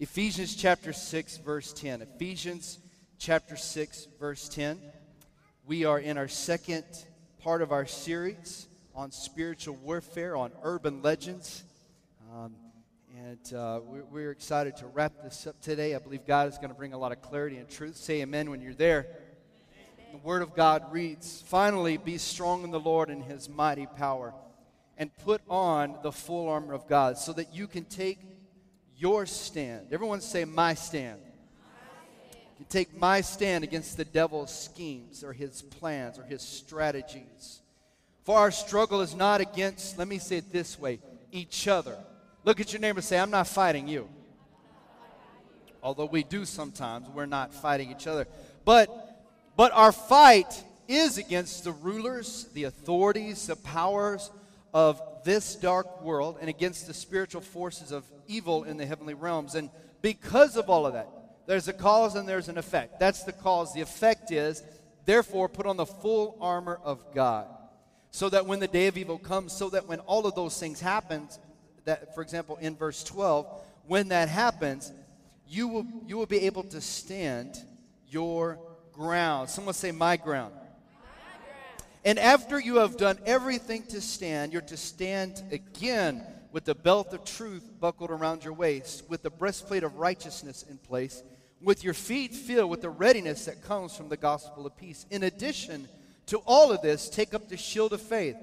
Ephesians 0.00 0.56
chapter 0.56 0.92
6, 0.92 1.36
verse 1.36 1.72
10. 1.72 2.02
Ephesians 2.02 2.80
chapter 3.16 3.54
6, 3.54 4.08
verse 4.18 4.48
10. 4.48 4.80
We 5.66 5.84
are 5.84 6.00
in 6.00 6.18
our 6.18 6.26
second 6.26 6.82
part 7.38 7.62
of 7.62 7.70
our 7.70 7.86
series 7.86 8.66
on 8.92 9.12
spiritual 9.12 9.76
warfare, 9.76 10.34
on 10.34 10.50
urban 10.64 11.00
legends. 11.00 11.62
Um, 12.34 12.56
and 13.16 13.54
uh, 13.54 13.82
we're, 13.84 14.02
we're, 14.10 14.30
excited 14.32 14.76
to 14.78 14.88
wrap 14.88 15.12
this 15.22 15.46
up 15.46 15.60
today. 15.60 15.94
I 15.94 16.00
believe 16.00 16.26
God 16.26 16.48
is 16.48 16.56
going 16.58 16.70
to 16.70 16.74
bring 16.74 16.92
a 16.92 16.98
lot 16.98 17.12
of 17.12 17.22
clarity 17.22 17.58
and 17.58 17.68
truth. 17.68 17.94
Say 17.94 18.20
amen 18.20 18.50
when 18.50 18.60
you're 18.60 18.74
there. 18.74 19.06
Amen. 19.06 20.10
The 20.10 20.26
Word 20.26 20.42
of 20.42 20.56
God 20.56 20.92
reads 20.92 21.40
Finally, 21.46 21.98
be 21.98 22.18
strong 22.18 22.64
in 22.64 22.72
the 22.72 22.80
Lord 22.80 23.10
and 23.10 23.22
His 23.22 23.48
mighty 23.48 23.86
power, 23.86 24.34
and 24.98 25.16
put 25.18 25.40
on 25.48 25.98
the 26.02 26.10
full 26.10 26.48
armor 26.48 26.74
of 26.74 26.88
God 26.88 27.16
so 27.16 27.32
that 27.34 27.54
you 27.54 27.68
can 27.68 27.84
take 27.84 28.33
your 29.04 29.26
stand. 29.26 29.88
Everyone 29.92 30.22
say, 30.22 30.46
My 30.46 30.72
stand. 30.72 31.20
You 32.58 32.64
take 32.70 32.98
my 32.98 33.20
stand 33.20 33.62
against 33.62 33.98
the 33.98 34.04
devil's 34.06 34.50
schemes 34.50 35.22
or 35.22 35.34
his 35.34 35.60
plans 35.60 36.18
or 36.18 36.22
his 36.22 36.40
strategies. 36.40 37.60
For 38.22 38.38
our 38.38 38.50
struggle 38.50 39.02
is 39.02 39.14
not 39.14 39.42
against, 39.42 39.98
let 39.98 40.08
me 40.08 40.16
say 40.16 40.38
it 40.38 40.50
this 40.50 40.78
way, 40.78 41.00
each 41.30 41.68
other. 41.68 41.98
Look 42.44 42.60
at 42.60 42.72
your 42.72 42.80
neighbor 42.80 43.00
and 43.00 43.04
say, 43.04 43.18
I'm 43.18 43.30
not 43.30 43.46
fighting 43.46 43.88
you. 43.88 44.08
Although 45.82 46.06
we 46.06 46.22
do 46.22 46.46
sometimes, 46.46 47.06
we're 47.10 47.26
not 47.26 47.52
fighting 47.52 47.90
each 47.90 48.06
other. 48.06 48.26
But, 48.64 48.88
but 49.54 49.70
our 49.72 49.92
fight 49.92 50.64
is 50.88 51.18
against 51.18 51.64
the 51.64 51.72
rulers, 51.72 52.48
the 52.54 52.64
authorities, 52.64 53.48
the 53.48 53.56
powers 53.56 54.30
of 54.72 55.02
this 55.24 55.54
dark 55.56 56.02
world 56.02 56.38
and 56.40 56.48
against 56.48 56.86
the 56.86 56.94
spiritual 56.94 57.40
forces 57.40 57.90
of 57.90 58.04
evil 58.26 58.64
in 58.64 58.76
the 58.76 58.86
heavenly 58.86 59.14
realms. 59.14 59.54
And 59.54 59.70
because 60.02 60.56
of 60.56 60.68
all 60.70 60.86
of 60.86 60.92
that, 60.92 61.08
there's 61.46 61.68
a 61.68 61.72
cause 61.72 62.14
and 62.14 62.28
there's 62.28 62.48
an 62.48 62.58
effect. 62.58 63.00
That's 63.00 63.24
the 63.24 63.32
cause. 63.32 63.74
The 63.74 63.80
effect 63.80 64.30
is, 64.30 64.62
therefore, 65.04 65.48
put 65.48 65.66
on 65.66 65.76
the 65.76 65.86
full 65.86 66.38
armor 66.40 66.80
of 66.82 67.14
God. 67.14 67.46
So 68.10 68.28
that 68.28 68.46
when 68.46 68.60
the 68.60 68.68
day 68.68 68.86
of 68.86 68.96
evil 68.96 69.18
comes, 69.18 69.52
so 69.52 69.68
that 69.70 69.88
when 69.88 70.00
all 70.00 70.26
of 70.26 70.34
those 70.34 70.58
things 70.58 70.80
happen, 70.80 71.28
that, 71.84 72.14
for 72.14 72.22
example, 72.22 72.56
in 72.60 72.76
verse 72.76 73.02
12, 73.02 73.46
when 73.86 74.08
that 74.08 74.28
happens, 74.28 74.92
you 75.48 75.68
will, 75.68 75.86
you 76.06 76.16
will 76.16 76.26
be 76.26 76.40
able 76.40 76.62
to 76.64 76.80
stand 76.80 77.58
your 78.08 78.58
ground. 78.92 79.50
Someone 79.50 79.74
say, 79.74 79.90
My 79.90 80.16
ground. 80.16 80.54
And 82.04 82.18
after 82.18 82.60
you 82.60 82.76
have 82.76 82.96
done 82.96 83.18
everything 83.24 83.84
to 83.84 84.00
stand, 84.00 84.52
you're 84.52 84.62
to 84.62 84.76
stand 84.76 85.42
again 85.50 86.22
with 86.52 86.66
the 86.66 86.74
belt 86.74 87.12
of 87.14 87.24
truth 87.24 87.68
buckled 87.80 88.10
around 88.10 88.44
your 88.44 88.52
waist, 88.52 89.04
with 89.08 89.22
the 89.22 89.30
breastplate 89.30 89.82
of 89.82 89.96
righteousness 89.96 90.64
in 90.68 90.76
place, 90.78 91.22
with 91.62 91.82
your 91.82 91.94
feet 91.94 92.34
filled 92.34 92.70
with 92.70 92.82
the 92.82 92.90
readiness 92.90 93.46
that 93.46 93.64
comes 93.64 93.96
from 93.96 94.08
the 94.08 94.16
gospel 94.16 94.66
of 94.66 94.76
peace. 94.76 95.06
In 95.10 95.22
addition 95.22 95.88
to 96.26 96.38
all 96.46 96.70
of 96.70 96.82
this, 96.82 97.08
take 97.08 97.32
up 97.32 97.48
the 97.48 97.56
shield 97.56 97.92
of 97.94 98.02
faith, 98.02 98.36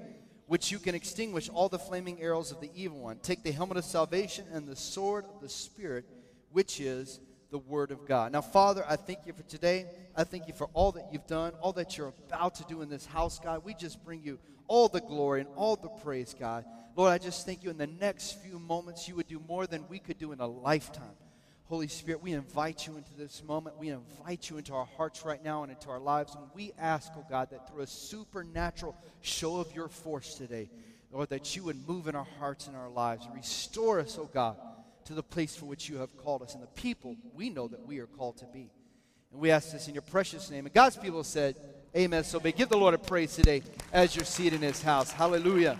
which 0.46 0.72
you 0.72 0.78
can 0.78 0.94
extinguish 0.94 1.48
all 1.48 1.68
the 1.68 1.78
flaming 1.78 2.20
arrows 2.20 2.50
of 2.50 2.60
the 2.60 2.70
evil 2.74 2.98
one. 2.98 3.18
Take 3.22 3.44
the 3.44 3.52
helmet 3.52 3.76
of 3.76 3.84
salvation 3.84 4.44
and 4.52 4.66
the 4.66 4.76
sword 4.76 5.24
of 5.24 5.40
the 5.40 5.48
Spirit, 5.48 6.04
which 6.50 6.80
is 6.80 7.20
the 7.52 7.58
Word 7.58 7.90
of 7.90 8.06
God. 8.06 8.32
Now, 8.32 8.40
Father, 8.40 8.82
I 8.88 8.96
thank 8.96 9.26
you 9.26 9.34
for 9.34 9.42
today. 9.42 9.86
I 10.16 10.24
thank 10.24 10.48
you 10.48 10.54
for 10.54 10.68
all 10.72 10.90
that 10.92 11.12
you've 11.12 11.26
done, 11.26 11.52
all 11.60 11.74
that 11.74 11.96
you're 11.96 12.12
about 12.26 12.56
to 12.56 12.64
do 12.64 12.80
in 12.80 12.88
this 12.88 13.04
house, 13.04 13.38
God. 13.38 13.62
We 13.62 13.74
just 13.74 14.02
bring 14.04 14.22
you 14.24 14.38
all 14.66 14.88
the 14.88 15.02
glory 15.02 15.42
and 15.42 15.50
all 15.54 15.76
the 15.76 15.90
praise, 15.90 16.34
God. 16.38 16.64
Lord, 16.96 17.12
I 17.12 17.18
just 17.18 17.44
thank 17.44 17.62
you 17.62 17.68
in 17.68 17.76
the 17.76 17.86
next 17.86 18.42
few 18.42 18.58
moments 18.58 19.06
you 19.06 19.14
would 19.16 19.28
do 19.28 19.38
more 19.46 19.66
than 19.66 19.86
we 19.88 19.98
could 19.98 20.18
do 20.18 20.32
in 20.32 20.40
a 20.40 20.46
lifetime. 20.46 21.14
Holy 21.66 21.88
Spirit, 21.88 22.22
we 22.22 22.32
invite 22.32 22.86
you 22.86 22.96
into 22.96 23.14
this 23.16 23.42
moment. 23.44 23.78
We 23.78 23.90
invite 23.90 24.48
you 24.48 24.56
into 24.56 24.74
our 24.74 24.88
hearts 24.96 25.24
right 25.24 25.42
now 25.42 25.62
and 25.62 25.70
into 25.70 25.90
our 25.90 26.00
lives. 26.00 26.34
And 26.34 26.44
we 26.54 26.72
ask, 26.78 27.12
oh 27.16 27.26
God, 27.28 27.50
that 27.50 27.68
through 27.68 27.82
a 27.82 27.86
supernatural 27.86 28.96
show 29.20 29.58
of 29.58 29.74
your 29.74 29.88
force 29.88 30.34
today, 30.34 30.70
Lord, 31.10 31.28
that 31.28 31.54
you 31.54 31.64
would 31.64 31.86
move 31.86 32.08
in 32.08 32.14
our 32.14 32.26
hearts 32.38 32.66
and 32.66 32.76
our 32.76 32.88
lives. 32.88 33.28
Restore 33.34 34.00
us, 34.00 34.18
oh 34.18 34.30
God 34.32 34.56
to 35.06 35.14
the 35.14 35.22
place 35.22 35.56
for 35.56 35.66
which 35.66 35.88
you 35.88 35.98
have 35.98 36.16
called 36.16 36.42
us 36.42 36.54
and 36.54 36.62
the 36.62 36.68
people 36.68 37.16
we 37.34 37.50
know 37.50 37.68
that 37.68 37.86
we 37.86 37.98
are 37.98 38.06
called 38.06 38.36
to 38.38 38.46
be. 38.46 38.70
And 39.32 39.40
we 39.40 39.50
ask 39.50 39.72
this 39.72 39.88
in 39.88 39.94
your 39.94 40.02
precious 40.02 40.50
name. 40.50 40.66
And 40.66 40.74
God's 40.74 40.96
people 40.96 41.24
said, 41.24 41.56
Amen. 41.96 42.24
So 42.24 42.40
may 42.40 42.52
give 42.52 42.70
the 42.70 42.76
Lord 42.76 42.94
a 42.94 42.98
praise 42.98 43.34
today 43.34 43.62
as 43.92 44.16
you're 44.16 44.24
seated 44.24 44.54
in 44.54 44.62
his 44.62 44.82
house. 44.82 45.12
Hallelujah. 45.12 45.78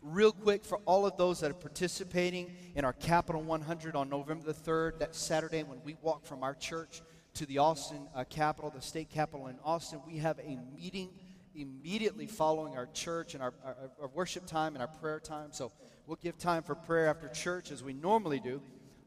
Real 0.00 0.30
quick, 0.30 0.64
for 0.64 0.78
all 0.84 1.04
of 1.04 1.16
those 1.16 1.40
that 1.40 1.50
are 1.50 1.54
participating 1.54 2.54
in 2.76 2.84
our 2.84 2.92
Capital 2.92 3.42
100 3.42 3.96
on 3.96 4.08
November 4.08 4.44
the 4.46 4.54
3rd, 4.54 5.00
that 5.00 5.16
Saturday 5.16 5.64
when 5.64 5.82
we 5.82 5.96
walk 6.02 6.24
from 6.24 6.44
our 6.44 6.54
church 6.54 7.02
to 7.34 7.46
the 7.46 7.58
Austin 7.58 8.06
uh, 8.14 8.22
Capitol, 8.24 8.70
the 8.72 8.80
state 8.80 9.10
capitol 9.10 9.48
in 9.48 9.56
Austin, 9.64 10.00
we 10.06 10.18
have 10.18 10.38
a 10.38 10.56
meeting 10.76 11.10
immediately 11.56 12.26
following 12.26 12.76
our 12.76 12.86
church 12.86 13.34
and 13.34 13.42
our, 13.42 13.54
our, 13.64 13.76
our 14.02 14.08
worship 14.08 14.46
time 14.46 14.74
and 14.74 14.82
our 14.82 14.88
prayer 14.88 15.18
time. 15.18 15.48
So 15.52 15.72
We'll 16.06 16.18
give 16.22 16.38
time 16.38 16.62
for 16.62 16.76
prayer 16.76 17.08
after 17.08 17.26
church 17.26 17.72
as 17.72 17.82
we 17.82 17.92
normally 17.92 18.38
do. 18.38 18.62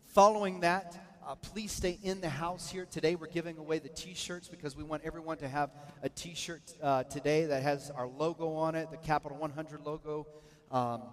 Following 0.08 0.60
that, 0.60 1.02
uh, 1.26 1.36
please 1.36 1.72
stay 1.72 1.98
in 2.04 2.20
the 2.20 2.28
house 2.28 2.70
here. 2.70 2.86
Today 2.86 3.16
we're 3.16 3.28
giving 3.28 3.58
away 3.58 3.80
the 3.80 3.88
t 3.88 4.14
shirts 4.14 4.50
because 4.50 4.76
we 4.76 4.84
want 4.84 5.04
everyone 5.06 5.38
to 5.38 5.48
have 5.48 5.70
a 6.04 6.10
t 6.10 6.34
shirt 6.36 6.62
uh, 6.84 7.04
today 7.04 7.46
that 7.46 7.64
has 7.64 7.90
our 7.90 8.06
logo 8.06 8.52
on 8.52 8.76
it, 8.76 8.92
the 8.92 8.98
Capital 8.98 9.38
100 9.38 9.86
logo. 9.86 10.28
Um, 10.72 11.04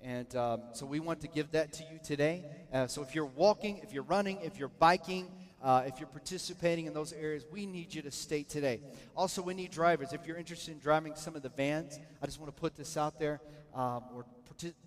and 0.00 0.34
um, 0.34 0.62
so 0.72 0.86
we 0.86 0.98
want 0.98 1.20
to 1.20 1.28
give 1.28 1.50
that 1.50 1.74
to 1.74 1.82
you 1.92 1.98
today. 2.02 2.46
Uh, 2.72 2.86
so 2.86 3.02
if 3.02 3.14
you're 3.14 3.26
walking, 3.26 3.80
if 3.82 3.92
you're 3.92 4.02
running, 4.04 4.38
if 4.40 4.58
you're 4.58 4.68
biking, 4.68 5.30
uh, 5.62 5.82
if 5.86 6.00
you're 6.00 6.08
participating 6.08 6.86
in 6.86 6.94
those 6.94 7.12
areas, 7.12 7.44
we 7.52 7.66
need 7.66 7.92
you 7.92 8.00
to 8.00 8.10
stay 8.10 8.44
today. 8.44 8.80
Also, 9.14 9.42
we 9.42 9.52
need 9.52 9.72
drivers. 9.72 10.14
If 10.14 10.26
you're 10.26 10.38
interested 10.38 10.72
in 10.72 10.78
driving 10.78 11.14
some 11.16 11.36
of 11.36 11.42
the 11.42 11.50
vans, 11.50 12.00
I 12.22 12.24
just 12.24 12.40
want 12.40 12.54
to 12.54 12.58
put 12.58 12.76
this 12.76 12.96
out 12.96 13.18
there. 13.18 13.42
Um, 13.74 14.04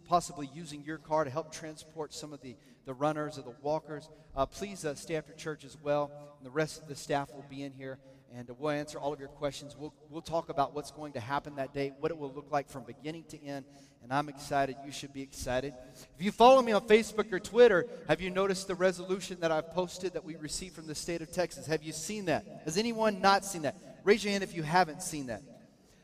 possibly 0.07 0.49
using 0.53 0.83
your 0.83 0.97
car 0.97 1.23
to 1.23 1.29
help 1.29 1.51
transport 1.51 2.13
some 2.13 2.33
of 2.33 2.41
the, 2.41 2.55
the 2.85 2.93
runners 2.93 3.37
or 3.37 3.41
the 3.41 3.55
walkers, 3.61 4.09
uh, 4.35 4.45
please 4.45 4.85
uh, 4.85 4.95
stay 4.95 5.15
after 5.15 5.33
church 5.33 5.65
as 5.65 5.77
well. 5.81 6.11
And 6.37 6.45
the 6.45 6.51
rest 6.51 6.81
of 6.81 6.87
the 6.87 6.95
staff 6.95 7.33
will 7.33 7.45
be 7.49 7.63
in 7.63 7.71
here 7.71 7.99
and 8.33 8.49
we'll 8.59 8.71
answer 8.71 8.99
all 8.99 9.13
of 9.13 9.19
your 9.19 9.29
questions. 9.29 9.75
We'll, 9.77 9.93
we'll 10.09 10.21
talk 10.21 10.49
about 10.49 10.75
what's 10.75 10.91
going 10.91 11.13
to 11.13 11.19
happen 11.19 11.55
that 11.55 11.73
day, 11.73 11.93
what 11.99 12.11
it 12.11 12.17
will 12.17 12.31
look 12.31 12.51
like 12.51 12.69
from 12.69 12.83
beginning 12.83 13.23
to 13.29 13.43
end. 13.43 13.65
And 14.03 14.13
I'm 14.13 14.29
excited. 14.29 14.75
You 14.85 14.91
should 14.91 15.13
be 15.13 15.21
excited. 15.21 15.73
If 16.17 16.23
you 16.23 16.31
follow 16.31 16.61
me 16.61 16.71
on 16.71 16.81
Facebook 16.87 17.31
or 17.31 17.39
Twitter, 17.39 17.87
have 18.07 18.21
you 18.21 18.29
noticed 18.29 18.67
the 18.67 18.75
resolution 18.75 19.39
that 19.41 19.51
I've 19.51 19.71
posted 19.71 20.13
that 20.13 20.23
we 20.23 20.35
received 20.35 20.75
from 20.75 20.87
the 20.87 20.95
state 20.95 21.21
of 21.21 21.31
Texas? 21.31 21.65
Have 21.67 21.83
you 21.83 21.93
seen 21.93 22.25
that? 22.25 22.45
Has 22.65 22.77
anyone 22.77 23.21
not 23.21 23.45
seen 23.45 23.63
that? 23.63 23.75
Raise 24.03 24.23
your 24.23 24.31
hand 24.31 24.43
if 24.43 24.55
you 24.55 24.63
haven't 24.63 25.01
seen 25.01 25.27
that. 25.27 25.41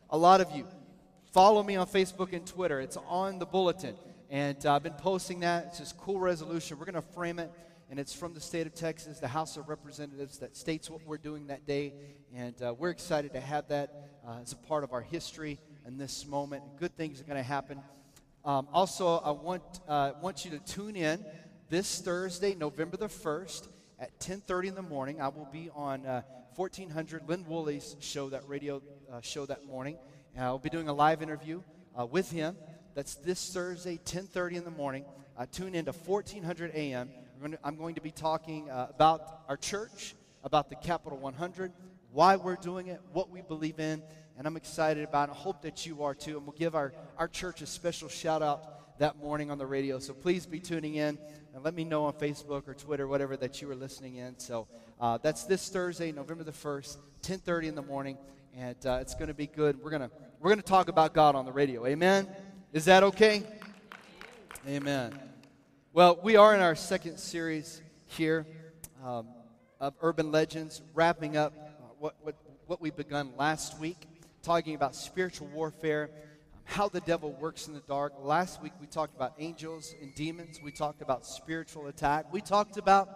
A 0.09 0.17
lot 0.17 0.41
of 0.41 0.51
you. 0.51 0.67
Follow 1.33 1.63
me 1.63 1.75
on 1.77 1.87
Facebook 1.87 2.31
and 2.31 2.45
Twitter. 2.45 2.79
It's 2.79 2.95
on 3.07 3.39
the 3.39 3.45
bulletin. 3.47 3.95
And 4.29 4.63
uh, 4.67 4.75
I've 4.75 4.83
been 4.83 4.93
posting 4.93 5.39
that. 5.39 5.65
It's 5.65 5.79
just 5.79 5.97
cool 5.97 6.19
resolution. 6.19 6.77
We're 6.77 6.85
going 6.85 6.93
to 6.93 7.01
frame 7.01 7.39
it. 7.39 7.51
And 7.89 7.99
it's 7.99 8.13
from 8.13 8.35
the 8.35 8.39
state 8.39 8.67
of 8.67 8.75
Texas, 8.75 9.17
the 9.17 9.27
House 9.27 9.57
of 9.57 9.67
Representatives, 9.67 10.37
that 10.37 10.55
states 10.55 10.91
what 10.91 11.03
we're 11.07 11.17
doing 11.17 11.47
that 11.47 11.65
day. 11.65 11.95
And 12.35 12.53
uh, 12.61 12.75
we're 12.77 12.91
excited 12.91 13.33
to 13.33 13.39
have 13.39 13.67
that 13.69 14.11
uh, 14.27 14.41
as 14.43 14.51
a 14.51 14.57
part 14.57 14.83
of 14.83 14.93
our 14.93 15.01
history 15.01 15.59
in 15.87 15.97
this 15.97 16.27
moment. 16.27 16.63
Good 16.79 16.95
things 16.95 17.19
are 17.19 17.23
going 17.23 17.37
to 17.37 17.41
happen. 17.41 17.81
Um, 18.45 18.67
also, 18.71 19.17
I 19.17 19.31
want, 19.31 19.63
uh, 19.87 20.11
want 20.21 20.45
you 20.45 20.51
to 20.51 20.59
tune 20.59 20.95
in 20.95 21.25
this 21.71 21.99
Thursday, 21.99 22.53
November 22.53 22.95
the 22.95 23.07
1st 23.07 23.69
at 23.97 24.19
10.30 24.19 24.67
in 24.67 24.75
the 24.75 24.83
morning. 24.83 25.19
I 25.19 25.29
will 25.29 25.49
be 25.51 25.71
on 25.73 26.01
1400 26.57 27.21
uh, 27.21 27.25
Lynn 27.25 27.45
Woolley's 27.47 27.95
show, 28.01 28.29
that 28.29 28.47
radio 28.47 28.83
uh, 29.11 29.19
show 29.21 29.47
that 29.47 29.65
morning. 29.65 29.97
I'll 30.37 30.57
be 30.57 30.69
doing 30.69 30.87
a 30.87 30.93
live 30.93 31.21
interview 31.21 31.61
uh, 31.97 32.05
with 32.05 32.31
him. 32.31 32.57
That's 32.95 33.15
this 33.15 33.53
Thursday, 33.53 33.99
10:30 34.03 34.53
in 34.53 34.63
the 34.63 34.71
morning. 34.71 35.05
Uh, 35.37 35.45
tune 35.51 35.75
in 35.75 35.85
to 35.85 35.91
1400 35.91 36.71
a.m. 36.73 37.09
I'm 37.63 37.75
going 37.75 37.95
to 37.95 38.01
be 38.01 38.11
talking 38.11 38.69
uh, 38.69 38.87
about 38.89 39.41
our 39.49 39.57
church, 39.57 40.15
about 40.43 40.69
the 40.69 40.75
Capital 40.75 41.17
100, 41.17 41.73
why 42.11 42.35
we're 42.35 42.55
doing 42.55 42.87
it, 42.87 43.01
what 43.11 43.29
we 43.29 43.41
believe 43.41 43.79
in, 43.79 44.01
and 44.37 44.47
I'm 44.47 44.55
excited 44.55 45.03
about 45.03 45.29
it. 45.29 45.33
I 45.33 45.35
hope 45.35 45.61
that 45.63 45.85
you 45.85 46.03
are 46.03 46.15
too. 46.15 46.37
And 46.37 46.45
we'll 46.45 46.55
give 46.55 46.73
our, 46.73 46.93
our 47.17 47.27
church 47.27 47.61
a 47.61 47.65
special 47.65 48.07
shout 48.07 48.41
out 48.41 48.97
that 48.99 49.17
morning 49.17 49.51
on 49.51 49.57
the 49.57 49.65
radio. 49.65 49.99
So 49.99 50.13
please 50.13 50.45
be 50.45 50.59
tuning 50.59 50.95
in 50.95 51.17
and 51.53 51.63
let 51.63 51.73
me 51.73 51.83
know 51.83 52.05
on 52.05 52.13
Facebook 52.13 52.67
or 52.67 52.73
Twitter, 52.73 53.07
whatever 53.07 53.35
that 53.37 53.61
you 53.61 53.69
are 53.69 53.75
listening 53.75 54.15
in. 54.15 54.39
So 54.39 54.67
uh, 54.99 55.17
that's 55.17 55.43
this 55.43 55.69
Thursday, 55.69 56.11
November 56.11 56.43
the 56.43 56.51
1st, 56.51 56.97
10:30 57.21 57.63
in 57.65 57.75
the 57.75 57.81
morning 57.81 58.17
and 58.57 58.85
uh, 58.85 58.99
it's 59.01 59.15
going 59.15 59.27
to 59.27 59.33
be 59.33 59.47
good. 59.47 59.81
We're 59.81 59.89
going 59.89 60.01
to 60.03 60.11
we're 60.39 60.49
going 60.49 60.61
to 60.61 60.65
talk 60.65 60.87
about 60.89 61.13
God 61.13 61.35
on 61.35 61.45
the 61.45 61.51
radio. 61.51 61.85
Amen. 61.85 62.27
Is 62.71 62.85
that 62.85 63.03
okay? 63.03 63.43
Amen. 64.67 65.17
Well, 65.93 66.19
we 66.21 66.35
are 66.35 66.53
in 66.53 66.61
our 66.61 66.75
second 66.75 67.17
series 67.17 67.81
here 68.07 68.45
um, 69.03 69.27
of 69.79 69.93
urban 70.01 70.31
legends, 70.31 70.81
wrapping 70.93 71.37
up 71.37 71.53
uh, 71.55 71.85
what, 71.99 72.15
what 72.21 72.35
what 72.67 72.81
we 72.81 72.91
begun 72.91 73.31
last 73.37 73.79
week, 73.79 73.97
talking 74.41 74.75
about 74.75 74.95
spiritual 74.95 75.47
warfare. 75.47 76.09
how 76.65 76.87
the 76.87 77.01
devil 77.01 77.31
works 77.33 77.67
in 77.67 77.73
the 77.73 77.81
dark. 77.81 78.13
Last 78.19 78.61
week 78.61 78.73
we 78.79 78.87
talked 78.87 79.15
about 79.15 79.33
angels 79.37 79.93
and 80.01 80.13
demons. 80.15 80.59
We 80.63 80.71
talked 80.71 81.01
about 81.01 81.25
spiritual 81.25 81.87
attack. 81.87 82.31
We 82.31 82.41
talked 82.41 82.77
about 82.77 83.09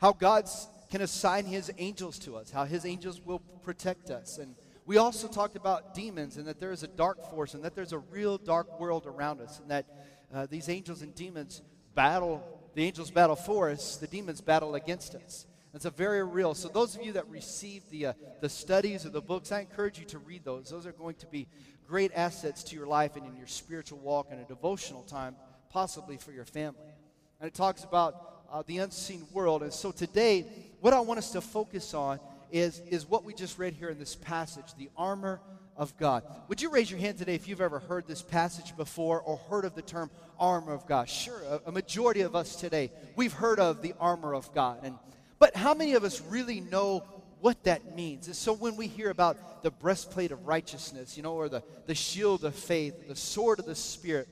how 0.00 0.12
God 0.12 0.48
can 0.90 1.02
assign 1.02 1.44
his 1.44 1.70
angels 1.78 2.18
to 2.20 2.36
us, 2.36 2.50
how 2.50 2.64
his 2.64 2.84
angels 2.84 3.20
will 3.24 3.40
protect 3.62 4.10
us. 4.10 4.38
And 4.38 4.54
we 4.86 4.98
also 4.98 5.26
talked 5.26 5.56
about 5.56 5.94
demons 5.94 6.36
and 6.36 6.46
that 6.46 6.60
there 6.60 6.70
is 6.70 6.84
a 6.84 6.88
dark 6.88 7.28
force 7.30 7.54
and 7.54 7.64
that 7.64 7.74
there's 7.74 7.92
a 7.92 7.98
real 7.98 8.38
dark 8.38 8.80
world 8.80 9.04
around 9.04 9.40
us 9.40 9.58
and 9.58 9.70
that 9.70 9.84
uh, 10.32 10.46
these 10.46 10.68
angels 10.68 11.02
and 11.02 11.14
demons 11.14 11.60
battle, 11.94 12.42
the 12.74 12.84
angels 12.84 13.10
battle 13.10 13.36
for 13.36 13.68
us, 13.70 13.96
the 13.96 14.06
demons 14.06 14.40
battle 14.40 14.76
against 14.76 15.16
us. 15.16 15.46
It's 15.74 15.84
a 15.84 15.90
very 15.90 16.24
real. 16.24 16.54
So 16.54 16.68
those 16.68 16.96
of 16.96 17.02
you 17.02 17.12
that 17.12 17.28
received 17.28 17.90
the 17.90 18.06
uh, 18.06 18.12
the 18.40 18.48
studies 18.48 19.04
or 19.04 19.10
the 19.10 19.20
books, 19.20 19.52
I 19.52 19.60
encourage 19.60 19.98
you 19.98 20.06
to 20.06 20.18
read 20.18 20.42
those. 20.42 20.70
Those 20.70 20.86
are 20.86 20.92
going 20.92 21.16
to 21.16 21.26
be 21.26 21.48
great 21.86 22.12
assets 22.14 22.62
to 22.64 22.76
your 22.76 22.86
life 22.86 23.14
and 23.16 23.26
in 23.26 23.36
your 23.36 23.46
spiritual 23.46 23.98
walk 23.98 24.28
and 24.30 24.40
a 24.40 24.44
devotional 24.44 25.02
time, 25.02 25.36
possibly 25.68 26.16
for 26.16 26.32
your 26.32 26.46
family. 26.46 26.94
And 27.40 27.46
it 27.46 27.52
talks 27.52 27.84
about 27.84 28.14
uh, 28.50 28.62
the 28.66 28.78
unseen 28.78 29.26
world. 29.34 29.62
And 29.62 29.72
so 29.72 29.92
today, 29.92 30.46
what 30.80 30.94
I 30.94 31.00
want 31.00 31.18
us 31.18 31.32
to 31.32 31.42
focus 31.42 31.92
on 31.92 32.20
is 32.50 32.80
is 32.90 33.06
what 33.06 33.24
we 33.24 33.34
just 33.34 33.58
read 33.58 33.74
here 33.74 33.88
in 33.88 33.98
this 33.98 34.14
passage, 34.14 34.74
the 34.78 34.90
armor 34.96 35.40
of 35.76 35.96
God. 35.98 36.22
Would 36.48 36.62
you 36.62 36.70
raise 36.70 36.90
your 36.90 37.00
hand 37.00 37.18
today 37.18 37.34
if 37.34 37.48
you've 37.48 37.60
ever 37.60 37.78
heard 37.78 38.06
this 38.06 38.22
passage 38.22 38.76
before 38.76 39.20
or 39.20 39.36
heard 39.36 39.64
of 39.64 39.74
the 39.74 39.82
term 39.82 40.10
armor 40.38 40.72
of 40.72 40.86
God? 40.86 41.08
Sure, 41.08 41.40
a, 41.50 41.68
a 41.68 41.72
majority 41.72 42.22
of 42.22 42.34
us 42.34 42.56
today, 42.56 42.90
we've 43.14 43.32
heard 43.32 43.60
of 43.60 43.82
the 43.82 43.94
armor 44.00 44.34
of 44.34 44.52
God. 44.54 44.80
And 44.82 44.96
but 45.38 45.54
how 45.54 45.74
many 45.74 45.94
of 45.94 46.04
us 46.04 46.20
really 46.22 46.60
know 46.60 47.04
what 47.40 47.62
that 47.64 47.94
means? 47.94 48.26
And 48.26 48.36
so 48.36 48.52
when 48.52 48.76
we 48.76 48.86
hear 48.86 49.10
about 49.10 49.62
the 49.62 49.70
breastplate 49.70 50.32
of 50.32 50.46
righteousness, 50.46 51.16
you 51.16 51.22
know, 51.22 51.34
or 51.34 51.48
the, 51.48 51.62
the 51.86 51.94
shield 51.94 52.44
of 52.44 52.54
faith, 52.54 53.08
the 53.08 53.16
sword 53.16 53.58
of 53.58 53.66
the 53.66 53.74
Spirit, 53.74 54.28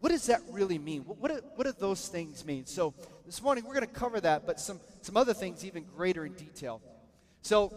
what 0.00 0.10
does 0.10 0.26
that 0.26 0.40
really 0.50 0.78
mean? 0.78 1.02
What, 1.02 1.18
what, 1.18 1.30
do, 1.30 1.40
what 1.56 1.64
do 1.66 1.74
those 1.78 2.08
things 2.08 2.44
mean? 2.44 2.64
So 2.64 2.94
this 3.26 3.42
morning 3.42 3.64
we're 3.66 3.74
going 3.74 3.86
to 3.86 3.92
cover 3.92 4.20
that, 4.20 4.46
but 4.46 4.58
some, 4.58 4.80
some 5.02 5.16
other 5.16 5.34
things 5.34 5.64
even 5.64 5.84
greater 5.96 6.24
in 6.24 6.32
detail. 6.32 6.80
So 7.42 7.72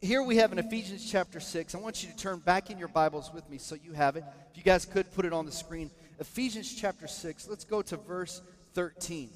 here 0.00 0.22
we 0.22 0.36
have 0.36 0.52
in 0.52 0.58
Ephesians 0.58 1.08
chapter 1.10 1.40
6. 1.40 1.74
I 1.74 1.78
want 1.78 2.02
you 2.02 2.10
to 2.10 2.16
turn 2.16 2.38
back 2.40 2.70
in 2.70 2.78
your 2.78 2.88
Bibles 2.88 3.30
with 3.32 3.48
me 3.48 3.58
so 3.58 3.76
you 3.82 3.92
have 3.92 4.16
it. 4.16 4.24
If 4.50 4.56
you 4.56 4.62
guys 4.62 4.84
could 4.84 5.12
put 5.12 5.24
it 5.24 5.32
on 5.32 5.46
the 5.46 5.52
screen. 5.52 5.90
Ephesians 6.18 6.74
chapter 6.74 7.06
6. 7.06 7.48
Let's 7.48 7.64
go 7.64 7.82
to 7.82 7.96
verse 7.96 8.40
13. 8.74 9.30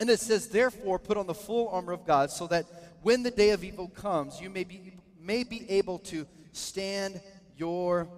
And 0.00 0.10
it 0.10 0.20
says, 0.20 0.48
Therefore, 0.48 0.98
put 0.98 1.16
on 1.16 1.26
the 1.26 1.34
full 1.34 1.68
armor 1.68 1.92
of 1.92 2.06
God, 2.06 2.30
so 2.30 2.46
that 2.48 2.66
when 3.02 3.22
the 3.22 3.30
day 3.30 3.50
of 3.50 3.64
evil 3.64 3.88
comes, 3.88 4.40
you 4.40 4.50
may 4.50 4.64
be, 4.64 4.92
may 5.20 5.44
be 5.44 5.68
able 5.70 5.98
to 6.00 6.26
stand 6.52 7.20
your 7.56 8.08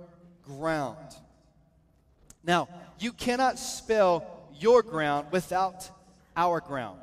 ground. 0.43 1.15
Now, 2.43 2.69
you 2.99 3.13
cannot 3.13 3.59
spell 3.59 4.49
your 4.55 4.83
ground 4.83 5.29
without 5.31 5.89
our 6.37 6.61
ground. 6.61 7.01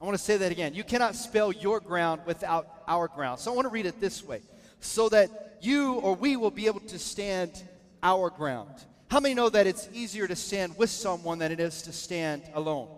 I 0.00 0.04
want 0.04 0.16
to 0.16 0.22
say 0.22 0.36
that 0.36 0.52
again. 0.52 0.74
You 0.74 0.84
cannot 0.84 1.14
spell 1.14 1.52
your 1.52 1.80
ground 1.80 2.20
without 2.26 2.82
our 2.86 3.08
ground. 3.08 3.40
So 3.40 3.52
I 3.52 3.54
want 3.54 3.66
to 3.66 3.70
read 3.70 3.86
it 3.86 4.00
this 4.00 4.22
way 4.22 4.42
so 4.80 5.08
that 5.08 5.58
you 5.60 5.94
or 5.94 6.14
we 6.14 6.36
will 6.36 6.50
be 6.50 6.66
able 6.66 6.80
to 6.80 6.98
stand 6.98 7.64
our 8.02 8.30
ground. 8.30 8.70
How 9.08 9.20
many 9.20 9.34
know 9.34 9.48
that 9.48 9.66
it's 9.66 9.88
easier 9.92 10.26
to 10.26 10.36
stand 10.36 10.76
with 10.76 10.90
someone 10.90 11.38
than 11.38 11.50
it 11.52 11.60
is 11.60 11.82
to 11.82 11.92
stand 11.92 12.42
alone? 12.54 12.88